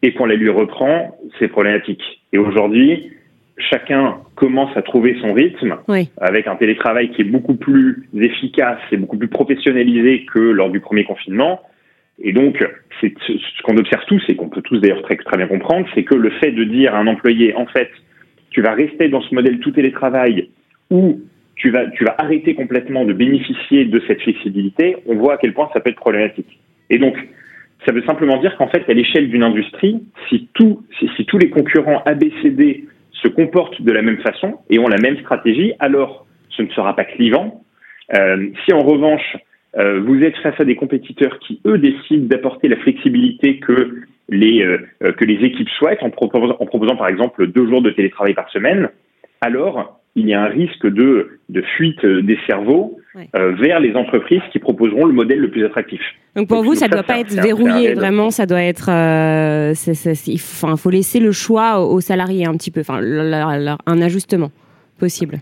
et 0.00 0.14
qu'on 0.14 0.24
la 0.24 0.34
lui 0.34 0.48
reprend, 0.48 1.14
c'est 1.38 1.48
problématique. 1.48 2.02
Et 2.32 2.38
aujourd'hui, 2.38 3.12
chacun 3.58 4.16
commence 4.34 4.74
à 4.74 4.80
trouver 4.80 5.18
son 5.20 5.34
rythme 5.34 5.76
avec 6.16 6.46
un 6.46 6.56
télétravail 6.56 7.10
qui 7.10 7.20
est 7.20 7.26
beaucoup 7.26 7.56
plus 7.56 8.08
efficace 8.18 8.80
et 8.92 8.96
beaucoup 8.96 9.18
plus 9.18 9.28
professionnalisé 9.28 10.24
que 10.24 10.38
lors 10.38 10.70
du 10.70 10.80
premier 10.80 11.04
confinement. 11.04 11.60
Et 12.18 12.32
donc, 12.32 12.66
c'est 13.02 13.12
ce 13.26 13.62
qu'on 13.62 13.76
observe 13.76 14.06
tous 14.06 14.24
et 14.28 14.36
qu'on 14.36 14.48
peut 14.48 14.62
tous 14.62 14.78
d'ailleurs 14.78 15.02
très, 15.02 15.16
très 15.16 15.36
bien 15.36 15.48
comprendre, 15.48 15.86
c'est 15.94 16.04
que 16.04 16.14
le 16.14 16.30
fait 16.30 16.52
de 16.52 16.64
dire 16.64 16.94
à 16.94 16.98
un 16.98 17.08
employé, 17.08 17.54
en 17.56 17.66
fait, 17.66 17.90
tu 18.48 18.62
vas 18.62 18.72
rester 18.72 19.10
dans 19.10 19.20
ce 19.20 19.34
modèle 19.34 19.58
tout 19.58 19.72
télétravail 19.72 20.48
ou 20.90 21.20
tu 21.56 21.70
vas, 21.70 21.86
tu 21.90 22.04
vas 22.04 22.14
arrêter 22.18 22.54
complètement 22.54 23.04
de 23.04 23.12
bénéficier 23.12 23.86
de 23.86 24.00
cette 24.06 24.20
flexibilité, 24.22 24.96
on 25.06 25.16
voit 25.16 25.34
à 25.34 25.36
quel 25.38 25.54
point 25.54 25.68
ça 25.72 25.80
peut 25.80 25.90
être 25.90 25.96
problématique. 25.96 26.60
Et 26.90 26.98
donc, 26.98 27.16
ça 27.86 27.92
veut 27.92 28.02
simplement 28.02 28.38
dire 28.38 28.56
qu'en 28.56 28.68
fait, 28.68 28.88
à 28.88 28.92
l'échelle 28.92 29.28
d'une 29.28 29.42
industrie, 29.42 30.02
si, 30.28 30.48
tout, 30.54 30.84
si, 30.98 31.24
tous 31.24 31.38
les 31.38 31.50
concurrents 31.50 32.02
ABCD 32.04 32.84
se 33.12 33.28
comportent 33.28 33.80
de 33.80 33.92
la 33.92 34.02
même 34.02 34.18
façon 34.18 34.58
et 34.70 34.78
ont 34.78 34.88
la 34.88 34.98
même 34.98 35.18
stratégie, 35.20 35.72
alors 35.78 36.26
ce 36.50 36.62
ne 36.62 36.68
sera 36.68 36.94
pas 36.94 37.04
clivant. 37.04 37.62
Euh, 38.14 38.48
si 38.64 38.72
en 38.72 38.80
revanche, 38.80 39.36
euh, 39.78 40.00
vous 40.00 40.22
êtes 40.22 40.36
face 40.38 40.58
à 40.58 40.64
des 40.64 40.76
compétiteurs 40.76 41.38
qui, 41.38 41.60
eux, 41.66 41.78
décident 41.78 42.26
d'apporter 42.26 42.68
la 42.68 42.76
flexibilité 42.76 43.58
que 43.58 44.02
les, 44.28 44.62
euh, 44.62 45.12
que 45.12 45.24
les 45.24 45.44
équipes 45.44 45.68
souhaitent 45.70 46.02
en 46.02 46.10
proposant, 46.10 46.56
en 46.58 46.66
proposant, 46.66 46.96
par 46.96 47.08
exemple, 47.08 47.46
deux 47.46 47.66
jours 47.66 47.82
de 47.82 47.90
télétravail 47.90 48.34
par 48.34 48.50
semaine, 48.50 48.88
alors 49.40 50.00
il 50.16 50.26
y 50.26 50.34
a 50.34 50.42
un 50.42 50.48
risque 50.48 50.86
de, 50.86 51.38
de 51.50 51.62
fuite 51.76 52.04
des 52.04 52.38
cerveaux 52.46 52.98
euh, 53.34 53.52
vers 53.52 53.80
les 53.80 53.94
entreprises 53.94 54.42
qui 54.50 54.58
proposeront 54.58 55.04
le 55.04 55.12
modèle 55.12 55.38
le 55.38 55.50
plus 55.50 55.64
attractif. 55.64 56.00
Donc 56.34 56.48
pour 56.48 56.62
vous, 56.62 56.74
ça 56.74 56.86
ne 56.86 56.92
doit 56.92 57.02
pas 57.02 57.18
être 57.18 57.32
verrouillé, 57.32 57.94
vraiment, 57.94 58.30
ça 58.30 58.46
doit 58.46 58.62
être... 58.62 58.90
Euh, 58.90 59.72
il 60.26 60.38
faut, 60.38 60.90
laisser 60.90 61.20
le 61.20 61.32
choix 61.32 61.80
aux 61.80 62.00
salariés 62.00 62.46
un 62.46 62.54
petit 62.54 62.70
peu, 62.70 62.80
enfin, 62.80 63.00
un 63.00 64.02
ajustement 64.02 64.50
possible. 64.98 65.38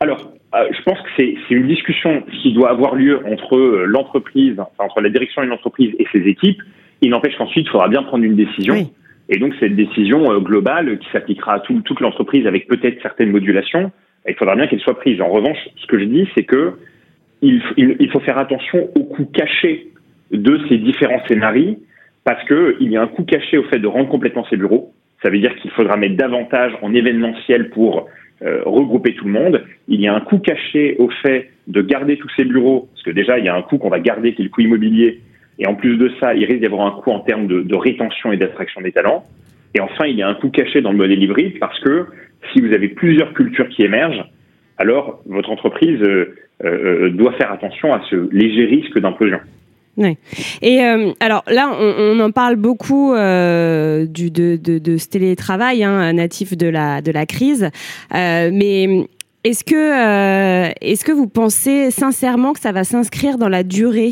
Alors, 0.00 0.32
euh, 0.54 0.66
je 0.70 0.82
pense 0.82 0.98
que 0.98 1.08
c'est 1.18 1.54
une 1.54 1.66
discussion 1.66 2.22
qui 2.42 2.52
doit 2.52 2.70
avoir 2.70 2.94
lieu 2.94 3.20
entre 3.26 3.56
l'entreprise, 3.86 4.56
entre 4.78 5.00
la 5.00 5.10
direction 5.10 5.42
d'une 5.42 5.52
entreprise 5.52 5.94
et 5.98 6.06
ses 6.12 6.26
équipes. 6.26 6.62
Il 7.02 7.10
n'empêche 7.10 7.36
qu'ensuite, 7.36 7.66
il 7.66 7.70
faudra 7.70 7.88
bien 7.88 8.02
prendre 8.02 8.24
une 8.24 8.36
décision. 8.36 8.90
Et 9.28 9.38
donc, 9.38 9.54
cette 9.60 9.76
décision 9.76 10.38
globale 10.40 10.98
qui 10.98 11.08
s'appliquera 11.12 11.54
à 11.54 11.60
toute 11.60 12.00
l'entreprise 12.00 12.46
avec 12.46 12.66
peut-être 12.66 13.00
certaines 13.02 13.30
modulations, 13.30 13.92
il 14.28 14.34
faudra 14.34 14.56
bien 14.56 14.66
qu'elle 14.66 14.80
soit 14.80 14.98
prise. 14.98 15.20
En 15.20 15.28
revanche, 15.28 15.58
ce 15.76 15.86
que 15.86 15.98
je 15.98 16.04
dis, 16.04 16.28
c'est 16.34 16.44
que 16.44 16.74
il, 17.42 18.10
faut 18.12 18.20
faire 18.20 18.38
attention 18.38 18.90
au 18.94 19.04
coût 19.04 19.24
caché 19.24 19.88
de 20.30 20.60
ces 20.68 20.76
différents 20.76 21.24
scénarios, 21.26 21.78
parce 22.24 22.44
qu'il 22.46 22.90
y 22.90 22.96
a 22.96 23.02
un 23.02 23.06
coût 23.06 23.24
caché 23.24 23.56
au 23.56 23.64
fait 23.64 23.78
de 23.78 23.86
rendre 23.86 24.08
complètement 24.08 24.44
ces 24.50 24.56
bureaux. 24.56 24.92
Ça 25.22 25.30
veut 25.30 25.38
dire 25.38 25.54
qu'il 25.56 25.70
faudra 25.70 25.96
mettre 25.96 26.16
davantage 26.16 26.72
en 26.82 26.94
événementiel 26.94 27.70
pour 27.70 28.08
euh, 28.42 28.60
regrouper 28.64 29.14
tout 29.14 29.24
le 29.24 29.32
monde. 29.32 29.64
Il 29.88 30.00
y 30.00 30.06
a 30.06 30.14
un 30.14 30.20
coût 30.20 30.38
caché 30.38 30.96
au 30.98 31.08
fait 31.22 31.50
de 31.66 31.80
garder 31.82 32.16
tous 32.18 32.30
ces 32.36 32.44
bureaux, 32.44 32.88
parce 32.92 33.02
que 33.04 33.10
déjà, 33.10 33.38
il 33.38 33.44
y 33.44 33.48
a 33.48 33.54
un 33.54 33.62
coût 33.62 33.78
qu'on 33.78 33.88
va 33.88 34.00
garder, 34.00 34.34
qui 34.34 34.42
est 34.42 34.44
le 34.44 34.50
coût 34.50 34.60
immobilier. 34.60 35.20
Et 35.58 35.66
en 35.66 35.74
plus 35.74 35.96
de 35.96 36.10
ça, 36.20 36.34
il 36.34 36.44
risque 36.44 36.60
d'y 36.60 36.66
avoir 36.66 36.86
un 36.86 37.00
coût 37.00 37.10
en 37.10 37.20
termes 37.20 37.46
de, 37.46 37.62
de 37.62 37.74
rétention 37.74 38.32
et 38.32 38.36
d'attraction 38.36 38.80
des 38.82 38.92
talents. 38.92 39.24
Et 39.74 39.80
enfin, 39.80 40.06
il 40.06 40.16
y 40.16 40.22
a 40.22 40.28
un 40.28 40.34
coût 40.34 40.50
caché 40.50 40.80
dans 40.80 40.90
le 40.90 40.98
modèle 40.98 41.22
hybride 41.22 41.58
parce 41.58 41.78
que 41.80 42.06
si 42.52 42.60
vous 42.60 42.72
avez 42.72 42.88
plusieurs 42.88 43.32
cultures 43.34 43.68
qui 43.68 43.82
émergent, 43.82 44.24
alors 44.78 45.22
votre 45.26 45.50
entreprise 45.50 46.00
euh, 46.02 46.34
euh, 46.64 47.10
doit 47.10 47.32
faire 47.34 47.52
attention 47.52 47.92
à 47.92 48.00
ce 48.08 48.28
léger 48.32 48.64
risque 48.64 48.98
d'implosion. 48.98 49.38
Ouais. 49.96 50.16
Et 50.62 50.82
euh, 50.82 51.12
alors 51.20 51.44
là, 51.48 51.70
on, 51.78 52.18
en 52.20 52.30
parle 52.30 52.56
beaucoup 52.56 53.12
de, 53.12 54.06
ce 54.06 55.08
télétravail 55.08 55.84
hein, 55.84 56.12
natif 56.14 56.56
de 56.56 56.68
la, 56.68 57.02
de 57.02 57.12
la 57.12 57.26
crise, 57.26 57.70
mais 58.12 59.06
est-ce 59.44 59.64
que, 59.64 60.70
est-ce 60.80 61.04
que 61.04 61.12
vous 61.12 61.28
pensez 61.28 61.90
sincèrement 61.90 62.52
que 62.52 62.60
ça 62.60 62.72
va 62.72 62.84
s'inscrire 62.84 63.36
dans 63.36 63.48
la 63.48 63.62
durée? 63.62 64.10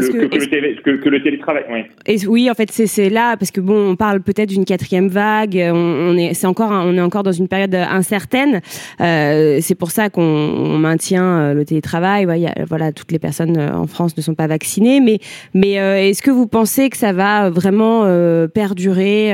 Que, 0.00 1.08
le 1.08 1.22
télétravail, 1.22 1.64
oui. 1.70 1.80
Et 2.06 2.26
oui, 2.26 2.50
en 2.50 2.54
fait, 2.54 2.70
c'est 2.70 3.10
là 3.10 3.36
parce 3.36 3.50
que 3.50 3.60
bon, 3.60 3.90
on 3.90 3.96
parle 3.96 4.20
peut-être 4.20 4.48
d'une 4.48 4.64
quatrième 4.64 5.08
vague. 5.08 5.56
On, 5.72 6.16
est, 6.16 6.34
c'est 6.34 6.46
encore, 6.46 6.70
on 6.70 6.94
est 6.96 7.00
encore 7.00 7.22
dans 7.22 7.32
une 7.32 7.48
période 7.48 7.74
incertaine. 7.74 8.60
Euh, 9.00 9.58
c'est 9.60 9.74
pour 9.74 9.90
ça 9.90 10.10
qu'on 10.10 10.78
maintient 10.78 11.24
euh, 11.24 11.54
le 11.54 11.64
télétravail. 11.64 12.26
voilà, 12.68 12.92
toutes 12.92 13.12
les 13.12 13.18
personnes 13.18 13.58
euh, 13.58 13.72
en 13.72 13.86
France 13.86 14.16
ne 14.16 14.22
sont 14.22 14.34
pas 14.34 14.46
vaccinées, 14.46 15.00
mais 15.00 15.18
mais 15.54 15.74
est-ce 15.74 16.22
que 16.22 16.30
vous 16.30 16.46
pensez 16.46 16.90
que 16.90 16.96
ça 16.96 17.12
va 17.12 17.50
vraiment 17.50 18.04
perdurer 18.48 19.32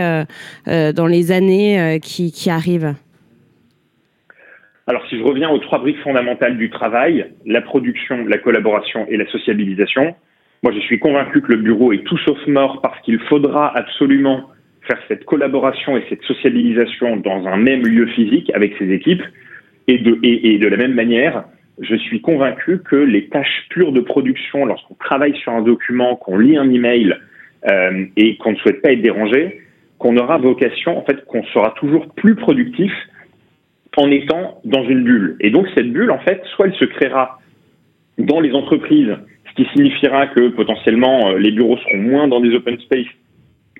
dans 0.66 1.06
les 1.06 1.32
années 1.32 1.98
qui, 2.02 2.32
qui 2.32 2.50
arrivent? 2.50 2.94
Alors, 4.90 5.06
si 5.08 5.16
je 5.16 5.22
reviens 5.22 5.48
aux 5.50 5.58
trois 5.58 5.78
briques 5.78 6.00
fondamentales 6.00 6.56
du 6.56 6.68
travail, 6.68 7.26
la 7.46 7.62
production, 7.62 8.24
la 8.26 8.38
collaboration 8.38 9.06
et 9.08 9.16
la 9.16 9.24
sociabilisation, 9.30 10.16
moi, 10.62 10.72
je 10.74 10.80
suis 10.80 10.98
convaincu 10.98 11.40
que 11.40 11.52
le 11.52 11.58
bureau 11.58 11.92
est 11.92 12.04
tout 12.04 12.18
sauf 12.18 12.38
mort 12.46 12.82
parce 12.82 13.00
qu'il 13.00 13.18
faudra 13.20 13.74
absolument 13.76 14.50
faire 14.82 14.98
cette 15.08 15.24
collaboration 15.24 15.96
et 15.96 16.04
cette 16.10 16.22
sociabilisation 16.22 17.16
dans 17.16 17.46
un 17.46 17.56
même 17.56 17.82
lieu 17.82 18.06
physique 18.06 18.50
avec 18.54 18.74
ses 18.78 18.90
équipes. 18.90 19.22
Et 19.88 19.98
de, 19.98 20.68
la 20.68 20.76
même 20.76 20.94
manière, 20.94 21.44
je 21.80 21.96
suis 21.96 22.20
convaincu 22.20 22.78
que 22.78 22.96
les 22.96 23.28
tâches 23.28 23.66
pures 23.70 23.92
de 23.92 24.00
production, 24.00 24.66
lorsqu'on 24.66 24.94
travaille 24.94 25.34
sur 25.36 25.52
un 25.52 25.62
document, 25.62 26.16
qu'on 26.16 26.38
lit 26.38 26.56
un 26.56 26.70
email 26.70 27.16
euh, 27.70 28.04
et 28.16 28.36
qu'on 28.36 28.52
ne 28.52 28.56
souhaite 28.56 28.82
pas 28.82 28.92
être 28.92 29.02
dérangé, 29.02 29.62
qu'on 29.98 30.16
aura 30.16 30.38
vocation, 30.38 30.96
en 30.98 31.02
fait, 31.02 31.24
qu'on 31.24 31.42
sera 31.44 31.70
toujours 31.78 32.06
plus 32.14 32.34
productif 32.34 32.92
en 33.96 34.10
étant 34.10 34.60
dans 34.64 34.84
une 34.84 35.04
bulle. 35.04 35.36
Et 35.40 35.50
donc 35.50 35.66
cette 35.74 35.90
bulle, 35.90 36.10
en 36.10 36.20
fait, 36.20 36.42
soit 36.54 36.66
elle 36.66 36.74
se 36.74 36.84
créera 36.84 37.40
dans 38.18 38.40
les 38.40 38.52
entreprises 38.52 39.16
ce 39.50 39.62
qui 39.62 39.68
signifiera 39.72 40.26
que 40.28 40.48
potentiellement 40.48 41.30
euh, 41.30 41.38
les 41.38 41.50
bureaux 41.50 41.76
seront 41.78 41.98
moins 41.98 42.28
dans 42.28 42.40
des 42.40 42.54
open 42.54 42.78
space, 42.80 43.06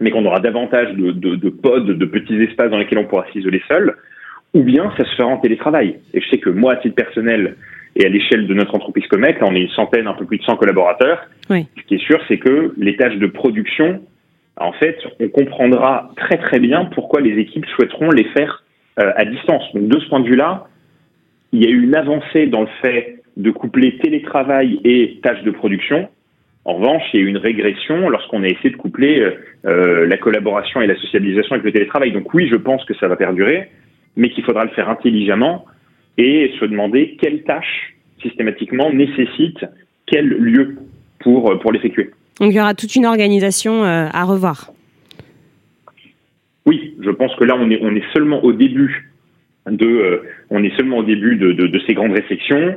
mais 0.01 0.11
qu'on 0.11 0.25
aura 0.25 0.41
davantage 0.41 0.95
de, 0.95 1.13
de, 1.13 1.37
de 1.37 1.49
pods, 1.51 1.81
de 1.81 2.05
petits 2.05 2.41
espaces 2.43 2.71
dans 2.71 2.79
lesquels 2.79 2.99
on 2.99 3.07
pourra 3.07 3.27
s'isoler 3.33 3.63
seul, 3.69 3.97
ou 4.55 4.63
bien 4.63 4.93
ça 4.97 5.05
se 5.05 5.15
fera 5.17 5.29
en 5.29 5.39
télétravail. 5.39 5.97
Et 6.15 6.21
je 6.21 6.29
sais 6.29 6.39
que 6.39 6.51
moi, 6.51 6.73
à 6.73 6.77
titre 6.77 6.97
personnel, 6.97 7.57
et 7.97 8.07
à 8.07 8.09
l'échelle 8.09 8.47
de 8.47 8.55
notre 8.55 8.75
entreprise 8.75 9.07
Comet, 9.09 9.33
là 9.33 9.47
on 9.47 9.55
est 9.55 9.63
une 9.63 9.71
centaine, 9.71 10.07
un 10.07 10.15
peu 10.15 10.25
plus 10.25 10.39
de 10.39 10.45
100 10.45 10.57
collaborateurs, 10.57 11.27
ce 11.77 11.83
qui 11.87 11.97
est 11.97 12.07
sûr, 12.07 12.21
c'est 12.29 12.39
que 12.39 12.73
les 12.77 12.97
tâches 12.97 13.17
de 13.17 13.27
production, 13.27 14.01
en 14.57 14.73
fait, 14.73 14.97
on 15.19 15.29
comprendra 15.29 16.11
très 16.17 16.39
très 16.39 16.61
bien 16.61 16.85
pourquoi 16.85 17.21
les 17.21 17.39
équipes 17.39 17.67
souhaiteront 17.75 18.11
les 18.11 18.25
faire 18.25 18.63
euh, 19.01 19.13
à 19.17 19.25
distance. 19.25 19.65
Donc 19.75 19.89
de 19.89 19.99
ce 19.99 20.09
point 20.09 20.21
de 20.21 20.29
vue-là, 20.29 20.69
il 21.53 21.65
y 21.65 21.67
a 21.67 21.71
eu 21.71 21.83
une 21.83 21.97
avancée 21.97 22.47
dans 22.47 22.61
le 22.61 22.69
fait 22.83 23.20
de 23.37 23.51
coupler 23.51 23.99
télétravail 23.99 24.81
et 24.85 25.21
tâches 25.23 25.43
de 25.43 25.51
production. 25.51 26.09
En 26.65 26.75
revanche, 26.75 27.03
il 27.13 27.21
y 27.21 27.23
a 27.23 27.27
eu 27.27 27.29
une 27.29 27.39
régression 27.39 28.09
lorsqu'on 28.09 28.43
a 28.43 28.47
essayé 28.47 28.71
de 28.71 28.77
coupler 28.77 29.21
euh, 29.21 29.31
euh, 29.65 30.07
la 30.07 30.19
collaboration 30.19 30.81
et 30.83 30.87
la 30.87 30.97
socialisation 30.97 31.53
avec 31.53 31.65
le 31.65 31.73
télétravail. 31.73 32.13
Donc 32.13 32.33
oui, 32.35 32.49
je 32.49 32.57
pense 32.57 32.85
que 32.85 32.95
ça 32.95 33.09
va 33.09 33.17
perdurer, 33.17 33.71
mais 34.17 34.31
qu'il 34.31 34.45
faudra 34.45 34.65
le 34.65 34.71
faire 34.71 34.89
intelligemment 34.89 35.65
et 36.19 36.53
se 36.61 36.65
demander 36.67 37.17
quelles 37.21 37.43
tâches 37.45 37.95
systématiquement 38.23 38.93
nécessitent 38.93 39.65
quel 40.07 40.29
lieu 40.29 40.77
pour, 41.21 41.51
euh, 41.51 41.59
pour 41.59 41.73
l'effectuer. 41.73 42.11
Donc 42.41 42.51
il 42.53 42.57
y 42.57 42.61
aura 42.61 42.75
toute 42.75 42.95
une 42.95 43.07
organisation 43.07 43.83
à 43.85 44.25
revoir. 44.25 44.71
Oui, 46.67 46.95
je 47.01 47.11
pense 47.11 47.35
que 47.37 47.45
là, 47.45 47.55
on 47.59 47.71
est, 47.71 47.79
on 47.83 47.95
est 47.95 48.13
seulement 48.15 48.43
au 48.43 48.53
début 48.53 49.11
de, 49.67 50.23
on 50.49 50.63
est 50.63 50.75
seulement 50.77 50.99
au 50.99 51.03
début 51.03 51.37
de, 51.37 51.53
de, 51.53 51.67
de 51.67 51.81
ces 51.87 51.95
grandes 51.95 52.13
réflexions. 52.13 52.77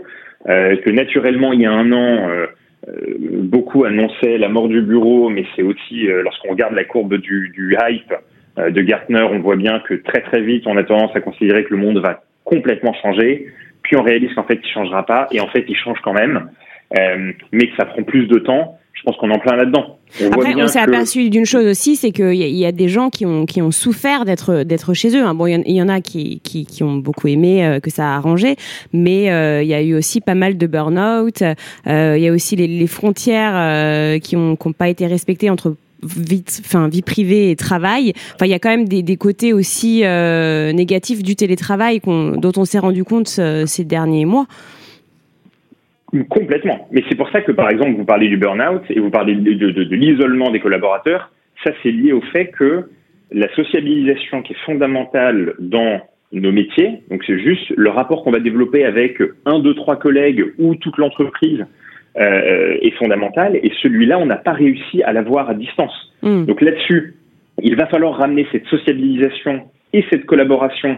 Euh, 0.50 0.75
que 0.77 0.89
naturellement, 0.89 1.53
il 1.53 1.62
y 1.62 1.65
a 1.65 1.71
un 1.71 1.91
an, 1.91 2.29
euh, 2.29 2.47
euh, 2.88 2.93
beaucoup 3.17 3.85
annonçaient 3.85 4.38
la 4.38 4.50
mort 4.50 4.67
du 4.67 4.81
bureau, 4.81 5.29
mais 5.29 5.45
c'est 5.55 5.62
aussi, 5.62 6.07
lorsqu'on 6.07 6.50
regarde 6.50 6.73
la 6.73 6.83
courbe 6.83 7.15
du, 7.15 7.50
du 7.55 7.75
hype 7.81 8.13
de 8.57 8.81
Gartner, 8.81 9.25
on 9.31 9.39
voit 9.39 9.55
bien 9.55 9.79
que 9.79 9.95
très 9.95 10.21
très 10.21 10.41
vite, 10.41 10.67
on 10.67 10.77
a 10.77 10.83
tendance 10.83 11.15
à 11.15 11.21
considérer 11.21 11.63
que 11.63 11.73
le 11.73 11.77
monde 11.77 12.00
va 12.00 12.23
complètement 12.43 12.93
changer, 12.93 13.47
puis 13.81 13.95
on 13.95 14.03
réalise 14.03 14.33
qu'en 14.33 14.43
fait, 14.43 14.59
il 14.62 14.69
changera 14.69 15.05
pas, 15.05 15.27
et 15.31 15.39
en 15.39 15.47
fait, 15.47 15.65
il 15.67 15.75
change 15.75 15.97
quand 16.03 16.13
même, 16.13 16.50
mais 17.51 17.67
que 17.67 17.75
ça 17.77 17.85
prend 17.85 18.03
plus 18.03 18.27
de 18.27 18.38
temps, 18.38 18.77
je 18.93 19.01
pense 19.03 19.17
qu'on 19.17 19.29
est 19.29 19.33
en 19.33 19.39
plein 19.39 19.55
là-dedans. 19.55 19.97
Après, 20.31 20.53
on 20.55 20.67
s'est 20.67 20.79
aperçu 20.79 21.29
d'une 21.29 21.45
chose 21.45 21.65
aussi, 21.65 21.95
c'est 21.95 22.12
qu'il 22.12 22.35
y, 22.35 22.47
y, 22.47 22.65
a 22.65 22.71
des 22.71 22.88
gens 22.88 23.09
qui 23.09 23.25
ont, 23.25 23.47
qui 23.47 23.62
ont 23.62 23.71
souffert 23.71 24.25
d'être 24.25 24.63
d'être 24.63 24.93
chez 24.93 25.17
eux. 25.17 25.25
Hein. 25.25 25.33
Bon, 25.33 25.47
il 25.47 25.71
y, 25.71 25.81
en 25.81 25.89
a 25.89 26.01
qui, 26.01 26.39
qui, 26.41 26.65
qui 26.67 26.83
ont 26.83 26.97
beaucoup 26.97 27.27
aimé 27.27 27.65
euh, 27.65 27.79
que 27.79 27.89
ça 27.89 28.13
a 28.13 28.15
arrangé, 28.15 28.55
mais 28.93 29.31
euh, 29.31 29.63
il 29.63 29.67
y 29.67 29.73
a 29.73 29.81
eu 29.81 29.95
aussi 29.95 30.21
pas 30.21 30.35
mal 30.35 30.57
de 30.57 30.67
burn-out. 30.67 31.41
Euh, 31.41 32.13
il 32.15 32.23
y 32.23 32.27
a 32.27 32.31
aussi 32.31 32.55
les, 32.55 32.67
les 32.67 32.88
frontières 32.88 34.19
qui 34.21 34.35
ont 34.35 34.55
qui 34.55 34.67
ont 34.67 34.73
pas 34.73 34.89
été 34.89 35.07
respectées 35.07 35.50
entre 35.50 35.75
vie, 36.03 36.43
enfin, 36.59 36.88
vie 36.88 37.01
privée 37.01 37.50
et 37.50 37.55
travail. 37.55 38.13
Enfin, 38.35 38.45
il 38.45 38.51
y 38.51 38.53
a 38.53 38.59
quand 38.59 38.69
même 38.69 38.88
des, 38.88 39.01
des 39.01 39.17
côtés 39.17 39.53
aussi 39.53 40.03
négatifs 40.03 41.23
du 41.23 41.35
télétravail 41.35 42.00
dont 42.05 42.51
on 42.55 42.65
s'est 42.65 42.79
rendu 42.79 43.03
compte 43.03 43.27
ces 43.27 43.83
derniers 43.83 44.25
mois. 44.25 44.45
Complètement. 46.29 46.88
Mais 46.91 47.03
c'est 47.10 47.15
pour 47.15 47.29
ça 47.29 47.41
que, 47.41 47.51
par 47.51 47.70
exemple, 47.70 47.96
vous 47.98 48.05
parlez 48.05 48.27
du 48.27 48.38
burn-out 48.38 48.84
et 48.89 49.00
vous 49.00 49.10
parlez 49.10 49.36
de, 49.36 49.53
de, 49.53 49.72
de, 49.72 49.96
l'isolement 49.96 50.51
des 50.51 50.60
collaborateurs. 50.60 51.32
Ça, 51.63 51.72
c'est 51.82 51.91
lié 51.91 52.12
au 52.12 52.22
fait 52.22 52.48
que 52.48 52.89
la 53.32 53.53
sociabilisation 53.55 54.43
qui 54.43 54.53
est 54.53 54.65
fondamentale 54.65 55.55
dans 55.60 56.01
nos 56.32 56.51
métiers, 56.51 57.01
donc 57.10 57.24
c'est 57.25 57.39
juste 57.39 57.72
le 57.75 57.89
rapport 57.89 58.24
qu'on 58.24 58.32
va 58.32 58.39
développer 58.39 58.86
avec 58.86 59.22
un, 59.46 59.60
deux, 59.60 59.74
trois 59.74 59.96
collègues 59.96 60.53
ou 60.60 60.75
toute 60.75 60.98
l'entreprise 60.98 61.65
euh, 62.17 62.77
est 62.82 62.91
fondamental. 62.91 63.55
Et 63.55 63.72
celui-là, 63.82 64.20
on 64.20 64.27
n'a 64.27 64.36
pas 64.36 64.53
réussi 64.53 65.01
à 65.01 65.13
l'avoir 65.13 65.50
à 65.50 65.55
distance. 65.55 66.13
Hmm. 66.22 66.46
Donc 66.46 66.62
là-dessus, 66.62 67.15
il 67.62 67.75
va 67.75 67.88
falloir 67.88 68.17
ramener 68.17 68.48
cette 68.51 68.65
sociabilisation 68.65 69.63
et 69.93 70.05
cette 70.12 70.25
collaboration 70.25 70.98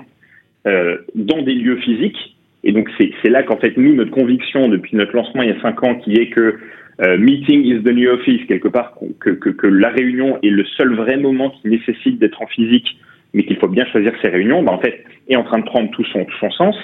euh, 0.67 0.98
dans 1.15 1.41
des 1.41 1.53
lieux 1.53 1.77
physiques 1.77 2.34
et 2.65 2.72
donc 2.72 2.89
c'est 2.98 3.29
là 3.29 3.43
qu'en 3.43 3.57
fait 3.57 3.77
nous 3.77 3.95
notre 3.95 4.12
conviction 4.12 4.67
depuis 4.67 4.98
notre 4.98 5.15
lancement 5.15 5.43
il 5.43 5.50
y 5.50 5.53
a 5.53 5.62
cinq 5.62 5.84
ans 5.84 5.95
qui 5.95 6.15
est 6.15 6.29
que 6.29 6.57
euh, 7.01 7.17
meeting 7.17 7.63
is 7.63 7.84
the 7.84 7.93
new 7.93 8.10
office 8.10 8.45
quelque 8.48 8.67
part 8.67 8.98
que, 9.19 9.29
que, 9.31 9.50
que, 9.50 9.67
la 9.67 9.89
réunion 9.89 10.39
est 10.43 10.50
le 10.50 10.65
seul 10.77 10.95
vrai 10.95 11.17
moment 11.17 11.50
qui 11.50 11.67
nécessite 11.67 12.19
d'être 12.19 12.41
en 12.41 12.48
physique, 12.48 12.88
mais 13.34 13.43
qu'il 13.43 13.57
faut 13.57 13.67
bien 13.67 13.86
choisir 13.88 14.13
ses 14.22 14.29
réunions, 14.29 14.63
bah, 14.63 14.72
en 14.72 14.79
fait 14.79 15.03
est 15.27 15.36
en 15.36 15.43
train 15.43 15.60
de 15.60 15.65
prendre 15.65 15.91
tout 15.91 16.05
son 16.05 16.24
tout 16.24 16.38
son 16.39 16.51
sens. 16.51 16.75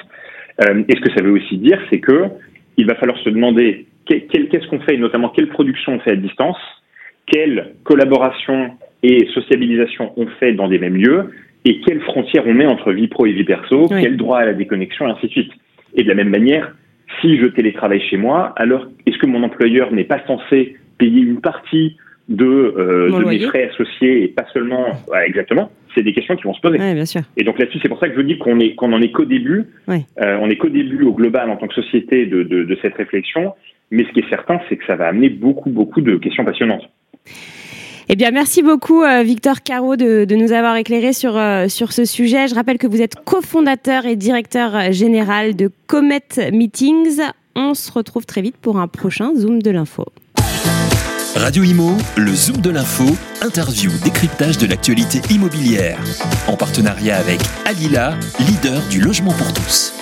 Euh, 0.61 0.83
et 0.89 0.95
ce 0.97 1.01
que 1.01 1.13
ça 1.15 1.23
veut 1.23 1.31
aussi 1.31 1.57
dire, 1.57 1.79
c'est 1.89 1.99
que 1.99 2.25
il 2.75 2.85
va 2.85 2.95
falloir 2.95 3.17
se 3.19 3.29
demander 3.29 3.85
qu'est-ce 4.05 4.67
qu'on 4.67 4.79
fait, 4.81 4.95
et 4.95 4.97
notamment 4.97 5.29
quelle 5.29 5.47
production 5.47 5.93
on 5.93 5.99
fait 5.99 6.11
à 6.11 6.15
distance, 6.15 6.57
quelle 7.25 7.75
collaboration 7.83 8.71
et 9.03 9.27
sociabilisation 9.33 10.11
on 10.17 10.27
fait 10.39 10.53
dans 10.53 10.67
des 10.67 10.77
mêmes 10.77 10.97
lieux, 10.97 11.31
et 11.63 11.79
quelles 11.81 12.01
frontières 12.01 12.45
on 12.47 12.53
met 12.53 12.65
entre 12.65 12.91
vie 12.91 13.07
pro 13.07 13.25
et 13.25 13.31
vie 13.31 13.43
perso, 13.43 13.87
quel 13.87 14.17
droit 14.17 14.39
à 14.39 14.45
la 14.45 14.53
déconnexion, 14.53 15.07
et 15.07 15.11
ainsi 15.11 15.27
de 15.27 15.31
suite. 15.31 15.51
Et 15.95 16.03
de 16.03 16.07
la 16.07 16.15
même 16.15 16.29
manière, 16.29 16.75
si 17.19 17.37
je 17.37 17.47
télétravaille 17.47 18.01
chez 18.09 18.17
moi, 18.17 18.53
alors 18.55 18.87
est-ce 19.05 19.17
que 19.17 19.25
mon 19.25 19.43
employeur 19.43 19.91
n'est 19.91 20.05
pas 20.05 20.21
censé 20.25 20.77
payer 20.97 21.21
une 21.21 21.41
partie 21.41 21.97
de, 22.29 22.45
euh, 22.45 23.25
mes 23.25 23.39
frais 23.39 23.69
associés 23.69 24.23
et 24.23 24.27
pas 24.29 24.45
seulement 24.53 24.85
exactement 25.25 25.71
c'est 25.93 26.03
des 26.03 26.13
questions 26.13 26.35
qui 26.35 26.43
vont 26.43 26.53
se 26.53 26.61
poser. 26.61 26.77
bien 26.77 27.05
sûr. 27.05 27.21
Et 27.37 27.43
donc 27.43 27.59
là-dessus, 27.59 27.79
c'est 27.81 27.89
pour 27.89 27.99
ça 27.99 28.09
que 28.09 28.15
je 28.15 28.21
dis 28.21 28.37
qu'on 28.37 28.59
est 28.59 28.75
qu'on 28.75 28.89
n'en 28.89 29.01
est 29.01 29.11
qu'au 29.11 29.25
début. 29.25 29.65
Euh, 29.89 30.37
on 30.41 30.49
est 30.49 30.57
qu'au 30.57 30.69
début 30.69 31.03
au 31.03 31.13
global 31.13 31.49
en 31.49 31.57
tant 31.57 31.67
que 31.67 31.73
société 31.73 32.25
de, 32.25 32.43
de, 32.43 32.63
de 32.63 32.77
cette 32.81 32.95
réflexion. 32.95 33.53
Mais 33.89 34.05
ce 34.05 34.09
qui 34.13 34.19
est 34.21 34.29
certain, 34.29 34.59
c'est 34.69 34.77
que 34.77 34.85
ça 34.85 34.95
va 34.95 35.07
amener 35.07 35.29
beaucoup 35.29 35.69
beaucoup 35.69 36.01
de 36.01 36.15
questions 36.15 36.45
passionnantes. 36.45 36.89
Eh 38.13 38.17
bien, 38.17 38.31
merci 38.31 38.61
beaucoup, 38.61 39.03
euh, 39.03 39.23
Victor 39.23 39.61
Caro, 39.63 39.95
de, 39.95 40.27
nous 40.35 40.51
avoir 40.51 40.75
éclairé 40.75 41.13
sur, 41.13 41.37
euh, 41.37 41.69
sur 41.69 41.93
ce 41.93 42.03
sujet. 42.03 42.49
Je 42.49 42.55
rappelle 42.55 42.77
que 42.77 42.85
vous 42.85 43.01
êtes 43.01 43.15
cofondateur 43.23 44.05
et 44.05 44.17
directeur 44.17 44.91
général 44.91 45.55
de 45.55 45.71
Comet 45.87 46.51
Meetings. 46.51 47.21
On 47.55 47.73
se 47.73 47.89
retrouve 47.89 48.25
très 48.25 48.41
vite 48.41 48.57
pour 48.57 48.79
un 48.79 48.89
prochain 48.89 49.31
Zoom 49.33 49.61
de 49.61 49.71
l'info. 49.71 50.07
Radio 51.37 51.63
Imo, 51.63 51.95
le 52.17 52.35
Zoom 52.35 52.57
de 52.57 52.69
l'info, 52.69 53.05
interview, 53.41 53.89
décryptage 54.03 54.57
de 54.57 54.67
l'actualité 54.67 55.21
immobilière. 55.33 55.97
En 56.49 56.57
partenariat 56.57 57.15
avec 57.15 57.39
Alila, 57.65 58.15
leader 58.39 58.81
du 58.89 58.99
logement 58.99 59.31
pour 59.31 59.53
tous. 59.53 59.93